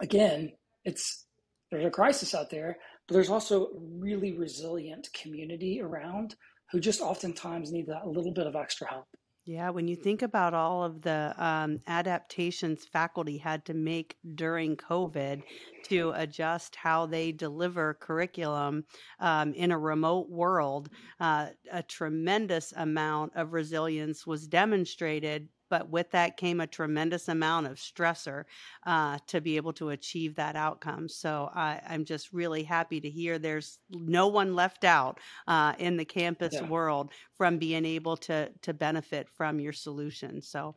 again, 0.00 0.52
it's 0.84 1.26
there's 1.70 1.84
a 1.84 1.90
crisis 1.90 2.34
out 2.34 2.50
there, 2.50 2.78
but 3.06 3.14
there's 3.14 3.28
also 3.28 3.68
really 3.98 4.32
resilient 4.32 5.08
community 5.12 5.80
around 5.82 6.34
who 6.70 6.80
just 6.80 7.02
oftentimes 7.02 7.70
need 7.70 7.86
that 7.88 8.06
little 8.06 8.32
bit 8.32 8.46
of 8.46 8.56
extra 8.56 8.88
help. 8.88 9.06
Yeah, 9.44 9.70
when 9.70 9.88
you 9.88 9.96
think 9.96 10.22
about 10.22 10.54
all 10.54 10.84
of 10.84 11.02
the 11.02 11.34
um, 11.36 11.80
adaptations 11.88 12.84
faculty 12.84 13.38
had 13.38 13.64
to 13.64 13.74
make 13.74 14.16
during 14.36 14.76
COVID 14.76 15.42
to 15.86 16.12
adjust 16.14 16.76
how 16.76 17.06
they 17.06 17.32
deliver 17.32 17.94
curriculum 17.94 18.84
um, 19.18 19.52
in 19.54 19.72
a 19.72 19.78
remote 19.78 20.28
world, 20.28 20.90
uh, 21.18 21.48
a 21.72 21.82
tremendous 21.82 22.72
amount 22.76 23.32
of 23.34 23.52
resilience 23.52 24.24
was 24.24 24.46
demonstrated 24.46 25.48
but 25.72 25.88
with 25.88 26.10
that 26.10 26.36
came 26.36 26.60
a 26.60 26.66
tremendous 26.66 27.28
amount 27.28 27.66
of 27.66 27.78
stressor 27.78 28.44
uh, 28.84 29.16
to 29.26 29.40
be 29.40 29.56
able 29.56 29.72
to 29.72 29.88
achieve 29.88 30.34
that 30.34 30.54
outcome. 30.54 31.08
So 31.08 31.50
I, 31.54 31.80
am 31.86 32.04
just 32.04 32.30
really 32.30 32.62
happy 32.62 33.00
to 33.00 33.08
hear 33.08 33.38
there's 33.38 33.78
no 33.88 34.26
one 34.26 34.54
left 34.54 34.84
out 34.84 35.18
uh, 35.48 35.72
in 35.78 35.96
the 35.96 36.04
campus 36.04 36.52
yeah. 36.52 36.68
world 36.68 37.12
from 37.38 37.56
being 37.56 37.86
able 37.86 38.18
to 38.18 38.50
to 38.60 38.74
benefit 38.74 39.30
from 39.30 39.58
your 39.60 39.72
solution. 39.72 40.42
So 40.42 40.74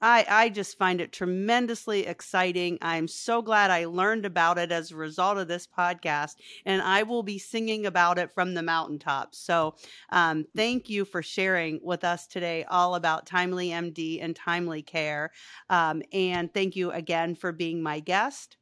I, 0.00 0.24
I 0.28 0.48
just 0.48 0.78
find 0.78 1.00
it 1.00 1.12
tremendously 1.12 2.06
exciting. 2.06 2.78
I'm 2.80 3.08
so 3.08 3.42
glad 3.42 3.70
I 3.72 3.86
learned 3.86 4.24
about 4.26 4.56
it 4.58 4.70
as 4.70 4.90
a 4.92 4.96
result 4.96 5.38
of 5.38 5.48
this 5.48 5.66
podcast, 5.66 6.36
and 6.64 6.80
I 6.82 7.02
will 7.02 7.24
be 7.24 7.38
singing 7.38 7.84
about 7.84 8.18
it 8.18 8.30
from 8.30 8.54
the 8.54 8.62
mountaintops. 8.62 9.38
So, 9.38 9.74
um, 10.10 10.46
thank 10.54 10.88
you 10.88 11.04
for 11.04 11.22
sharing 11.22 11.80
with 11.82 12.04
us 12.04 12.28
today 12.28 12.64
all 12.64 12.94
about 12.94 13.26
Timely 13.26 13.70
MD 13.72 14.20
and 14.20 14.36
Timely 14.36 14.82
Care. 14.82 15.32
Um, 15.68 16.02
and 16.12 16.52
thank 16.54 16.76
you 16.76 16.92
again 16.92 17.34
for 17.34 17.50
being 17.50 17.82
my 17.82 17.98
guest. 17.98 18.56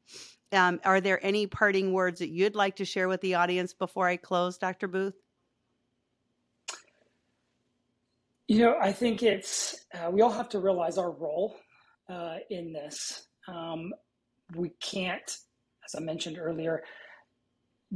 Um, 0.53 0.81
are 0.85 1.01
there 1.01 1.25
any 1.25 1.47
parting 1.47 1.93
words 1.93 2.21
that 2.21 2.31
you'd 2.31 2.55
like 2.55 2.77
to 2.77 2.85
share 2.87 3.09
with 3.09 3.21
the 3.21 3.35
audience 3.35 3.75
before 3.75 4.09
I 4.09 4.17
close, 4.17 4.57
Dr. 4.59 4.89
Booth? 4.89 5.26
You 8.49 8.61
know, 8.61 8.77
I 8.81 8.93
think 8.93 9.23
it's, 9.23 9.87
uh, 9.95 10.11
we 10.11 10.23
all 10.23 10.31
have 10.31 10.49
to 10.51 10.61
realize 10.61 10.99
our 10.99 11.11
role 11.11 11.57
uh, 12.09 12.37
in 12.51 12.73
this. 12.73 13.27
Um, 13.49 13.93
we 14.55 14.71
can't, 14.81 15.29
as 15.85 15.95
I 15.97 16.01
mentioned 16.01 16.39
earlier, 16.39 16.85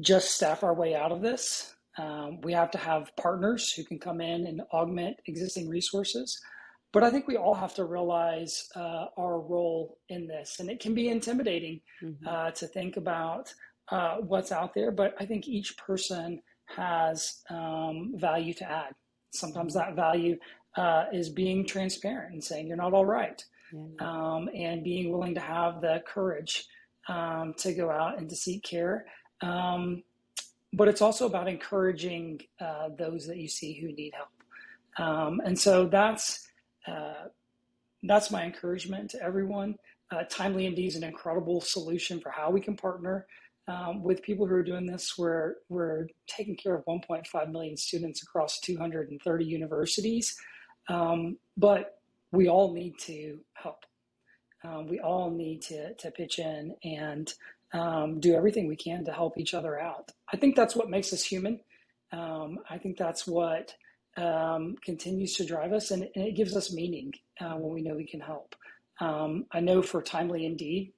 just 0.01 0.35
staff 0.35 0.65
our 0.65 0.75
way 0.75 0.95
out 0.95 1.13
of 1.13 1.23
this. 1.23 1.75
Um, 1.99 2.41
we 2.43 2.53
have 2.53 2.71
to 2.73 2.79
have 2.79 3.15
partners 3.17 3.73
who 3.73 3.85
can 3.85 3.99
come 3.99 4.21
in 4.21 4.47
and 4.47 4.63
augment 4.73 5.17
existing 5.27 5.69
resources. 5.69 6.41
But 6.93 7.05
I 7.05 7.11
think 7.11 7.29
we 7.29 7.37
all 7.37 7.55
have 7.55 7.75
to 7.75 7.85
realize 7.85 8.69
uh, 8.75 9.07
our 9.17 9.41
role 9.41 9.99
in 10.09 10.27
this. 10.27 10.59
And 10.59 10.69
it 10.69 10.81
can 10.81 10.95
be 10.95 11.09
intimidating 11.09 11.81
mm-hmm. 12.03 12.27
uh, 12.27 12.51
to 12.53 12.67
think 12.67 12.97
about 12.97 13.55
uh, 13.91 14.17
what's 14.17 14.53
out 14.53 14.75
there, 14.75 14.91
but 14.91 15.15
I 15.21 15.27
think 15.27 15.49
each 15.49 15.77
person 15.77 16.41
has 16.77 17.43
um, 17.51 18.13
value 18.17 18.55
to 18.55 18.71
add. 18.71 18.95
Sometimes 19.31 19.75
that 19.75 19.95
value 19.95 20.39
uh, 20.77 21.05
is 21.13 21.29
being 21.29 21.67
transparent 21.67 22.33
and 22.33 22.43
saying 22.43 22.67
you're 22.67 22.77
not 22.77 22.93
all 22.93 23.07
right, 23.07 23.45
mm-hmm. 23.73 24.05
um, 24.05 24.49
and 24.55 24.85
being 24.85 25.11
willing 25.11 25.35
to 25.35 25.41
have 25.41 25.81
the 25.81 26.03
courage 26.07 26.67
um, 27.09 27.55
to 27.59 27.73
go 27.73 27.91
out 27.91 28.19
and 28.19 28.29
to 28.29 28.37
seek 28.37 28.63
care. 28.63 29.07
Um, 29.41 30.03
but 30.73 30.89
it's 30.89 31.03
also 31.03 31.27
about 31.27 31.49
encouraging 31.49 32.41
uh, 32.61 32.91
those 32.97 33.27
that 33.27 33.39
you 33.39 33.49
see 33.49 33.75
who 33.81 33.93
need 33.93 34.13
help. 34.15 34.29
Um, 34.99 35.41
and 35.45 35.59
so 35.59 35.87
that's 35.87 36.47
uh, 36.87 37.29
that's 38.03 38.31
my 38.31 38.45
encouragement 38.45 39.11
to 39.11 39.23
everyone. 39.23 39.77
Uh, 40.11 40.25
Timely 40.29 40.65
MD 40.65 40.89
is 40.89 40.97
an 40.97 41.05
incredible 41.05 41.61
solution 41.61 42.21
for 42.21 42.31
how 42.31 42.51
we 42.51 42.61
can 42.61 42.77
partner 42.77 43.27
um, 43.71 44.03
with 44.03 44.23
people 44.23 44.47
who 44.47 44.55
are 44.55 44.63
doing 44.63 44.87
this. 44.87 45.17
We're, 45.17 45.55
we're 45.69 46.09
taking 46.27 46.57
care 46.57 46.75
of 46.75 46.85
1.5 46.87 47.53
million 47.53 47.77
students 47.77 48.23
across 48.23 48.59
230 48.61 49.45
universities, 49.45 50.37
um, 50.89 51.37
but 51.57 51.99
we 52.33 52.49
all 52.49 52.73
need 52.73 52.99
to 53.01 53.39
help. 53.55 53.85
Um, 54.65 54.89
we 54.89 55.01
all 55.01 55.31
need 55.31 55.63
to, 55.63 55.95
to 55.95 56.11
pitch 56.11 56.39
in 56.39 56.75
and 56.85 57.33
um, 57.73 58.21
do 58.21 58.35
everything 58.35 58.67
we 58.67 58.77
can 58.77 59.05
to 59.05 59.13
help 59.13 59.39
each 59.39 59.55
other 59.55 59.79
out. 59.79 60.11
I 60.33 60.37
think 60.37 60.57
that's 60.57 60.77
what 60.77 60.91
makes 60.91 61.13
us 61.13 61.23
human. 61.23 61.61
Um, 62.13 62.59
I 62.69 62.77
think 62.77 62.99
that's 62.99 63.27
what 63.27 63.75
um, 64.17 64.75
continues 64.85 65.37
to 65.37 65.47
drive 65.47 65.73
us, 65.73 65.93
and, 65.93 66.09
and, 66.15 66.27
it 66.27 66.35
gives 66.35 66.57
us 66.57 66.73
meaning 66.73 67.13
uh, 67.41 67.55
when 67.55 67.73
we 67.73 67.83
know 67.83 67.95
we 67.95 68.07
can 68.07 68.21
help. 68.21 68.57
I 69.01 69.61
know 69.61 69.81
for 69.81 70.03
Timely 70.03 70.43
MD, 70.43 70.93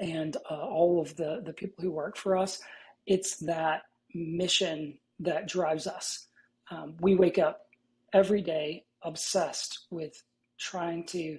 and 0.00 0.36
uh, 0.50 0.54
all 0.54 1.00
of 1.00 1.14
the, 1.16 1.42
the 1.44 1.52
people 1.52 1.82
who 1.82 1.90
work 1.90 2.16
for 2.16 2.36
us, 2.36 2.60
it's 3.06 3.36
that 3.36 3.82
mission 4.14 4.98
that 5.20 5.48
drives 5.48 5.86
us. 5.86 6.26
Um, 6.70 6.96
we 7.00 7.14
wake 7.14 7.38
up 7.38 7.66
every 8.12 8.42
day 8.42 8.84
obsessed 9.02 9.86
with 9.90 10.22
trying 10.58 11.04
to 11.06 11.38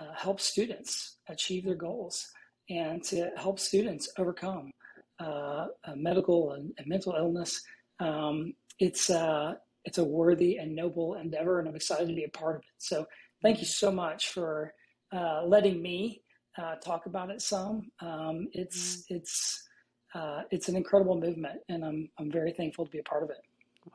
uh, 0.00 0.12
help 0.14 0.40
students 0.40 1.16
achieve 1.28 1.64
their 1.64 1.74
goals 1.74 2.28
and 2.70 3.02
to 3.04 3.30
help 3.36 3.60
students 3.60 4.08
overcome 4.18 4.72
uh, 5.20 5.66
medical 5.94 6.52
and, 6.52 6.72
and, 6.78 6.86
mental 6.86 7.14
illness. 7.16 7.62
Um, 8.00 8.54
it's, 8.78 9.10
uh, 9.10 9.54
it's 9.84 9.98
a 9.98 10.04
worthy 10.04 10.56
and 10.56 10.74
noble 10.74 11.14
endeavor, 11.14 11.60
and 11.60 11.68
I'm 11.68 11.76
excited 11.76 12.08
to 12.08 12.14
be 12.14 12.24
a 12.24 12.28
part 12.28 12.56
of 12.56 12.62
it. 12.62 12.66
So, 12.78 13.06
thank 13.42 13.60
you 13.60 13.66
so 13.66 13.92
much 13.92 14.30
for 14.30 14.72
uh, 15.12 15.44
letting 15.44 15.80
me 15.80 16.22
uh, 16.58 16.76
talk 16.76 17.06
about 17.06 17.30
it 17.30 17.40
some. 17.42 17.90
Um, 18.00 18.48
it's 18.52 18.96
mm-hmm. 18.96 19.16
it's 19.16 19.68
uh, 20.14 20.42
it's 20.50 20.68
an 20.68 20.76
incredible 20.76 21.18
movement, 21.18 21.60
and 21.68 21.84
I'm 21.84 22.08
I'm 22.18 22.30
very 22.30 22.52
thankful 22.52 22.84
to 22.84 22.90
be 22.90 22.98
a 22.98 23.04
part 23.04 23.22
of 23.22 23.30
it. 23.30 23.38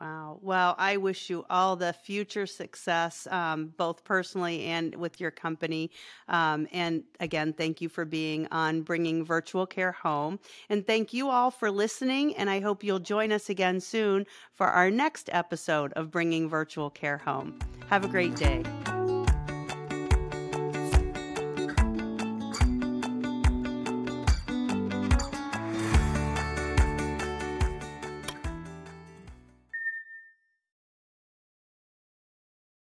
Wow. 0.00 0.38
Well, 0.40 0.76
I 0.78 0.98
wish 0.98 1.30
you 1.30 1.44
all 1.50 1.74
the 1.74 1.92
future 1.92 2.46
success, 2.46 3.26
um, 3.30 3.74
both 3.76 4.04
personally 4.04 4.64
and 4.66 4.94
with 4.94 5.20
your 5.20 5.30
company. 5.30 5.90
Um, 6.28 6.68
and 6.72 7.02
again, 7.18 7.52
thank 7.52 7.80
you 7.80 7.88
for 7.88 8.04
being 8.04 8.46
on 8.52 8.82
Bringing 8.82 9.24
Virtual 9.24 9.66
Care 9.66 9.92
Home. 9.92 10.38
And 10.68 10.86
thank 10.86 11.12
you 11.12 11.28
all 11.28 11.50
for 11.50 11.70
listening. 11.70 12.36
And 12.36 12.48
I 12.48 12.60
hope 12.60 12.84
you'll 12.84 13.00
join 13.00 13.32
us 13.32 13.50
again 13.50 13.80
soon 13.80 14.26
for 14.54 14.68
our 14.68 14.90
next 14.90 15.28
episode 15.32 15.92
of 15.94 16.10
Bringing 16.10 16.48
Virtual 16.48 16.90
Care 16.90 17.18
Home. 17.18 17.58
Have 17.88 18.04
a 18.04 18.08
great 18.08 18.36
day. 18.36 18.62